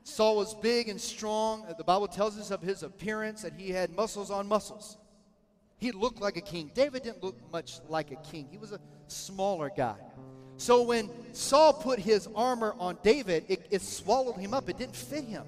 Saul 0.03 0.35
was 0.35 0.53
big 0.53 0.87
and 0.87 1.01
strong. 1.01 1.65
Uh, 1.67 1.73
the 1.73 1.83
Bible 1.83 2.07
tells 2.07 2.37
us 2.37 2.51
of 2.51 2.61
his 2.61 2.83
appearance 2.83 3.41
that 3.41 3.53
he 3.57 3.71
had 3.71 3.89
muscles 3.89 4.29
on 4.29 4.47
muscles. 4.47 4.97
He 5.79 5.91
looked 5.91 6.21
like 6.21 6.37
a 6.37 6.41
king. 6.41 6.69
David 6.75 7.01
didn't 7.01 7.23
look 7.23 7.37
much 7.51 7.79
like 7.89 8.11
a 8.11 8.17
king, 8.17 8.47
he 8.51 8.59
was 8.59 8.71
a 8.71 8.79
smaller 9.07 9.71
guy. 9.75 9.97
So 10.59 10.81
when 10.83 11.09
Saul 11.31 11.71
put 11.71 11.99
his 11.99 12.27
armor 12.35 12.75
on 12.79 12.97
David, 13.01 13.45
it, 13.47 13.65
it 13.71 13.81
swallowed 13.81 14.35
him 14.35 14.53
up, 14.53 14.67
it 14.67 14.77
didn't 14.77 14.95
fit 14.95 15.23
him. 15.23 15.45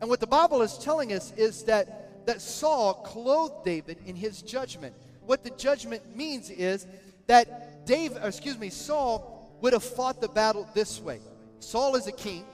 And 0.00 0.10
what 0.10 0.18
the 0.18 0.26
Bible 0.26 0.62
is 0.62 0.76
telling 0.76 1.12
us 1.12 1.32
is 1.36 1.62
that, 1.64 2.26
that 2.26 2.40
Saul 2.40 2.94
clothed 2.94 3.64
David 3.64 3.98
in 4.04 4.16
his 4.16 4.42
judgment. 4.42 4.96
What 5.24 5.44
the 5.44 5.50
judgment 5.50 6.16
means 6.16 6.50
is 6.50 6.88
that 7.28 7.86
David, 7.86 8.18
excuse 8.24 8.58
me, 8.58 8.68
Saul 8.68 9.56
would 9.60 9.72
have 9.72 9.84
fought 9.84 10.20
the 10.20 10.28
battle 10.28 10.68
this 10.74 11.00
way. 11.00 11.20
Saul 11.60 11.94
is 11.94 12.08
a 12.08 12.12
king. 12.12 12.44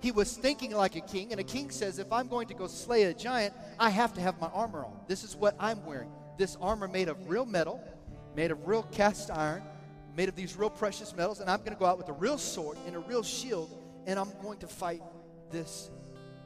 He 0.00 0.12
was 0.12 0.36
thinking 0.36 0.72
like 0.72 0.96
a 0.96 1.00
king, 1.00 1.32
and 1.32 1.40
a 1.40 1.44
king 1.44 1.70
says, 1.70 1.98
if 1.98 2.12
I'm 2.12 2.28
going 2.28 2.48
to 2.48 2.54
go 2.54 2.66
slay 2.66 3.04
a 3.04 3.14
giant, 3.14 3.54
I 3.78 3.88
have 3.88 4.12
to 4.14 4.20
have 4.20 4.38
my 4.38 4.48
armor 4.48 4.84
on. 4.84 5.00
This 5.08 5.24
is 5.24 5.34
what 5.34 5.56
I'm 5.58 5.82
wearing. 5.86 6.10
This 6.36 6.58
armor 6.60 6.88
made 6.88 7.08
of 7.08 7.30
real 7.30 7.46
metal, 7.46 7.82
made 8.36 8.50
of 8.50 8.68
real 8.68 8.82
cast 8.92 9.30
iron, 9.30 9.62
made 10.16 10.28
of 10.28 10.36
these 10.36 10.56
real 10.56 10.70
precious 10.70 11.14
metals, 11.16 11.40
and 11.40 11.50
I'm 11.50 11.60
going 11.60 11.72
to 11.72 11.78
go 11.78 11.86
out 11.86 11.98
with 11.98 12.08
a 12.08 12.12
real 12.12 12.38
sword 12.38 12.78
and 12.86 12.96
a 12.96 12.98
real 12.98 13.22
shield, 13.22 13.70
and 14.06 14.18
I'm 14.18 14.32
going 14.42 14.58
to 14.58 14.66
fight 14.66 15.02
this, 15.50 15.90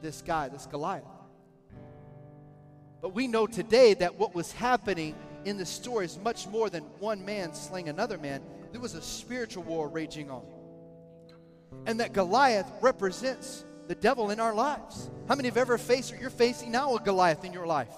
this 0.01 0.21
guy, 0.21 0.49
this 0.49 0.65
Goliath. 0.65 1.03
But 3.01 3.13
we 3.13 3.27
know 3.27 3.45
today 3.47 3.93
that 3.95 4.15
what 4.15 4.33
was 4.33 4.51
happening 4.51 5.15
in 5.45 5.57
the 5.57 5.65
story 5.65 6.05
is 6.05 6.17
much 6.19 6.47
more 6.47 6.69
than 6.69 6.83
one 6.99 7.23
man 7.23 7.53
slaying 7.53 7.89
another 7.89 8.17
man. 8.17 8.41
There 8.71 8.81
was 8.81 8.95
a 8.95 9.01
spiritual 9.01 9.63
war 9.63 9.87
raging 9.87 10.31
on. 10.31 10.43
And 11.85 11.99
that 11.99 12.13
Goliath 12.13 12.69
represents 12.81 13.63
the 13.87 13.95
devil 13.95 14.31
in 14.31 14.39
our 14.39 14.53
lives. 14.53 15.09
How 15.27 15.35
many 15.35 15.47
have 15.47 15.57
ever 15.57 15.77
faced 15.77 16.13
or 16.13 16.15
you're 16.15 16.29
facing 16.29 16.71
now 16.71 16.95
a 16.95 16.99
Goliath 16.99 17.45
in 17.45 17.53
your 17.53 17.67
life? 17.67 17.93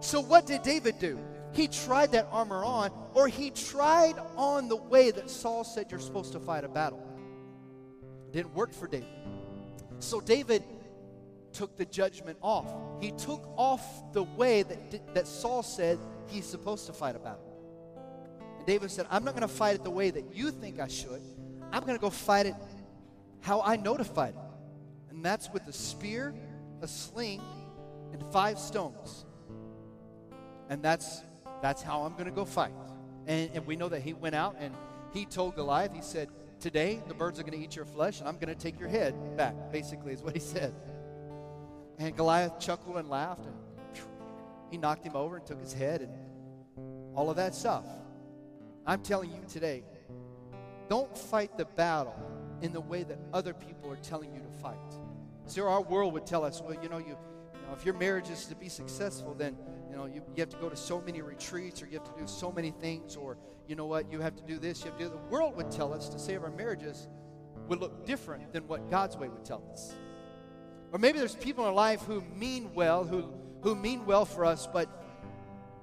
So, 0.00 0.20
what 0.20 0.46
did 0.46 0.62
David 0.62 0.98
do? 1.00 1.18
He 1.52 1.68
tried 1.68 2.12
that 2.12 2.28
armor 2.30 2.64
on, 2.64 2.90
or 3.14 3.28
he 3.28 3.50
tried 3.50 4.14
on 4.36 4.68
the 4.68 4.76
way 4.76 5.10
that 5.10 5.30
Saul 5.30 5.64
said 5.64 5.90
you're 5.90 6.00
supposed 6.00 6.32
to 6.32 6.40
fight 6.40 6.64
a 6.64 6.68
battle. 6.68 7.04
Didn't 8.32 8.54
work 8.54 8.72
for 8.72 8.86
David. 8.86 9.08
So, 10.00 10.20
David 10.20 10.62
took 11.52 11.76
the 11.76 11.86
judgment 11.86 12.38
off. 12.42 12.66
He 13.00 13.10
took 13.12 13.48
off 13.56 14.12
the 14.12 14.22
way 14.22 14.62
that, 14.62 15.14
that 15.14 15.26
Saul 15.26 15.62
said 15.62 15.98
he's 16.26 16.44
supposed 16.44 16.86
to 16.86 16.92
fight 16.92 17.16
a 17.16 17.18
battle. 17.18 17.40
And 18.58 18.66
David 18.66 18.90
said, 18.90 19.06
I'm 19.10 19.24
not 19.24 19.34
going 19.34 19.48
to 19.48 19.52
fight 19.52 19.74
it 19.76 19.84
the 19.84 19.90
way 19.90 20.10
that 20.10 20.34
you 20.34 20.50
think 20.50 20.78
I 20.78 20.88
should. 20.88 21.22
I'm 21.72 21.82
going 21.82 21.96
to 21.96 22.00
go 22.00 22.10
fight 22.10 22.46
it 22.46 22.54
how 23.40 23.60
I 23.62 23.76
know 23.76 23.96
to 23.96 24.04
fight 24.04 24.34
it. 24.34 25.10
And 25.10 25.24
that's 25.24 25.50
with 25.50 25.66
a 25.66 25.72
spear, 25.72 26.34
a 26.82 26.88
sling, 26.88 27.42
and 28.12 28.22
five 28.32 28.58
stones. 28.58 29.24
And 30.68 30.82
that's 30.82 31.22
that's 31.62 31.82
how 31.82 32.02
I'm 32.02 32.12
going 32.12 32.26
to 32.26 32.30
go 32.30 32.44
fight. 32.44 32.72
And, 33.26 33.50
and 33.54 33.66
we 33.66 33.76
know 33.76 33.88
that 33.88 34.02
he 34.02 34.12
went 34.12 34.34
out 34.34 34.56
and 34.58 34.74
he 35.12 35.24
told 35.24 35.54
Goliath, 35.54 35.92
he 35.92 36.02
said, 36.02 36.28
Today 36.60 37.00
the 37.06 37.14
birds 37.14 37.38
are 37.38 37.42
going 37.42 37.56
to 37.56 37.64
eat 37.64 37.76
your 37.76 37.84
flesh 37.84 38.20
and 38.20 38.28
I'm 38.28 38.36
going 38.36 38.54
to 38.54 38.60
take 38.60 38.80
your 38.80 38.88
head 38.88 39.36
back, 39.36 39.54
basically, 39.70 40.12
is 40.12 40.22
what 40.22 40.34
he 40.34 40.40
said. 40.40 40.74
And 41.98 42.16
Goliath 42.16 42.58
chuckled 42.60 42.96
and 42.96 43.08
laughed, 43.08 43.44
and 43.44 43.54
he 44.70 44.78
knocked 44.78 45.04
him 45.04 45.16
over 45.16 45.36
and 45.36 45.46
took 45.46 45.60
his 45.60 45.72
head 45.72 46.00
and 46.02 46.12
all 47.14 47.30
of 47.30 47.36
that 47.36 47.54
stuff. 47.54 47.84
I'm 48.86 49.02
telling 49.02 49.30
you 49.30 49.42
today, 49.48 49.82
don't 50.88 51.16
fight 51.16 51.58
the 51.58 51.64
battle 51.64 52.14
in 52.62 52.72
the 52.72 52.80
way 52.80 53.02
that 53.02 53.18
other 53.32 53.52
people 53.52 53.90
are 53.90 53.96
telling 53.96 54.32
you 54.32 54.40
to 54.40 54.62
fight. 54.62 54.76
So 55.46 55.66
our 55.66 55.82
world 55.82 56.12
would 56.12 56.26
tell 56.26 56.44
us, 56.44 56.62
well, 56.62 56.76
you 56.82 56.88
know, 56.88 56.98
you, 56.98 57.08
you 57.08 57.66
know, 57.66 57.74
if 57.76 57.84
your 57.84 57.94
marriage 57.94 58.30
is 58.30 58.46
to 58.46 58.54
be 58.54 58.68
successful, 58.68 59.34
then 59.34 59.56
know 59.98 60.06
you, 60.06 60.22
you 60.34 60.40
have 60.40 60.48
to 60.50 60.56
go 60.56 60.68
to 60.68 60.76
so 60.76 61.00
many 61.00 61.20
retreats, 61.20 61.82
or 61.82 61.86
you 61.86 61.98
have 61.98 62.14
to 62.14 62.20
do 62.20 62.26
so 62.26 62.50
many 62.50 62.70
things, 62.70 63.16
or 63.16 63.36
you 63.66 63.74
know 63.74 63.86
what, 63.86 64.10
you 64.10 64.20
have 64.20 64.36
to 64.36 64.42
do 64.44 64.58
this, 64.58 64.80
you 64.80 64.90
have 64.90 64.98
to 64.98 65.04
do. 65.04 65.10
The 65.10 65.30
world 65.30 65.56
would 65.56 65.70
tell 65.70 65.92
us 65.92 66.08
to 66.08 66.18
save 66.18 66.42
our 66.42 66.50
marriages 66.50 67.08
would 67.68 67.80
look 67.80 68.06
different 68.06 68.52
than 68.52 68.66
what 68.66 68.90
God's 68.90 69.16
way 69.16 69.28
would 69.28 69.44
tell 69.44 69.62
us. 69.70 69.94
Or 70.92 70.98
maybe 70.98 71.18
there's 71.18 71.34
people 71.34 71.64
in 71.64 71.68
our 71.68 71.74
life 71.74 72.00
who 72.02 72.22
mean 72.34 72.70
well, 72.74 73.04
who, 73.04 73.30
who 73.62 73.74
mean 73.74 74.06
well 74.06 74.24
for 74.24 74.44
us, 74.44 74.66
but, 74.66 74.88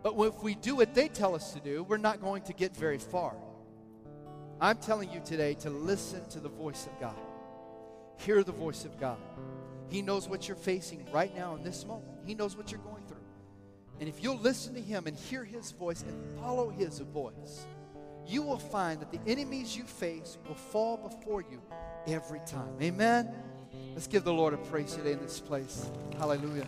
but 0.01 0.15
if 0.17 0.41
we 0.41 0.55
do 0.55 0.75
what 0.75 0.95
they 0.95 1.07
tell 1.07 1.35
us 1.35 1.53
to 1.53 1.59
do, 1.59 1.83
we're 1.83 1.97
not 1.97 2.21
going 2.21 2.41
to 2.43 2.53
get 2.53 2.75
very 2.75 2.97
far. 2.97 3.35
I'm 4.59 4.77
telling 4.77 5.11
you 5.11 5.21
today 5.23 5.53
to 5.55 5.69
listen 5.69 6.27
to 6.29 6.39
the 6.39 6.49
voice 6.49 6.87
of 6.87 6.99
God. 6.99 7.15
Hear 8.17 8.43
the 8.43 8.53
voice 8.53 8.85
of 8.85 8.99
God. 8.99 9.19
He 9.89 10.01
knows 10.01 10.27
what 10.27 10.47
you're 10.47 10.57
facing 10.57 11.05
right 11.11 11.35
now 11.35 11.55
in 11.55 11.63
this 11.63 11.85
moment. 11.85 12.09
He 12.25 12.33
knows 12.33 12.57
what 12.57 12.71
you're 12.71 12.79
going. 12.79 12.94
And 13.99 14.09
if 14.09 14.21
you'll 14.21 14.39
listen 14.39 14.73
to 14.75 14.81
Him 14.81 15.07
and 15.07 15.15
hear 15.15 15.43
His 15.43 15.71
voice 15.71 16.03
and 16.03 16.39
follow 16.39 16.69
His 16.69 16.99
voice, 16.99 17.65
you 18.27 18.41
will 18.41 18.57
find 18.57 18.99
that 18.99 19.11
the 19.11 19.19
enemies 19.27 19.75
you 19.75 19.83
face 19.83 20.37
will 20.47 20.55
fall 20.55 20.97
before 20.97 21.41
you 21.41 21.61
every 22.07 22.41
time. 22.45 22.75
Amen? 22.81 23.33
Let's 23.93 24.07
give 24.07 24.23
the 24.23 24.33
Lord 24.33 24.53
a 24.53 24.57
praise 24.57 24.95
today 24.95 25.13
in 25.13 25.21
this 25.21 25.39
place. 25.39 25.89
Hallelujah. 26.17 26.65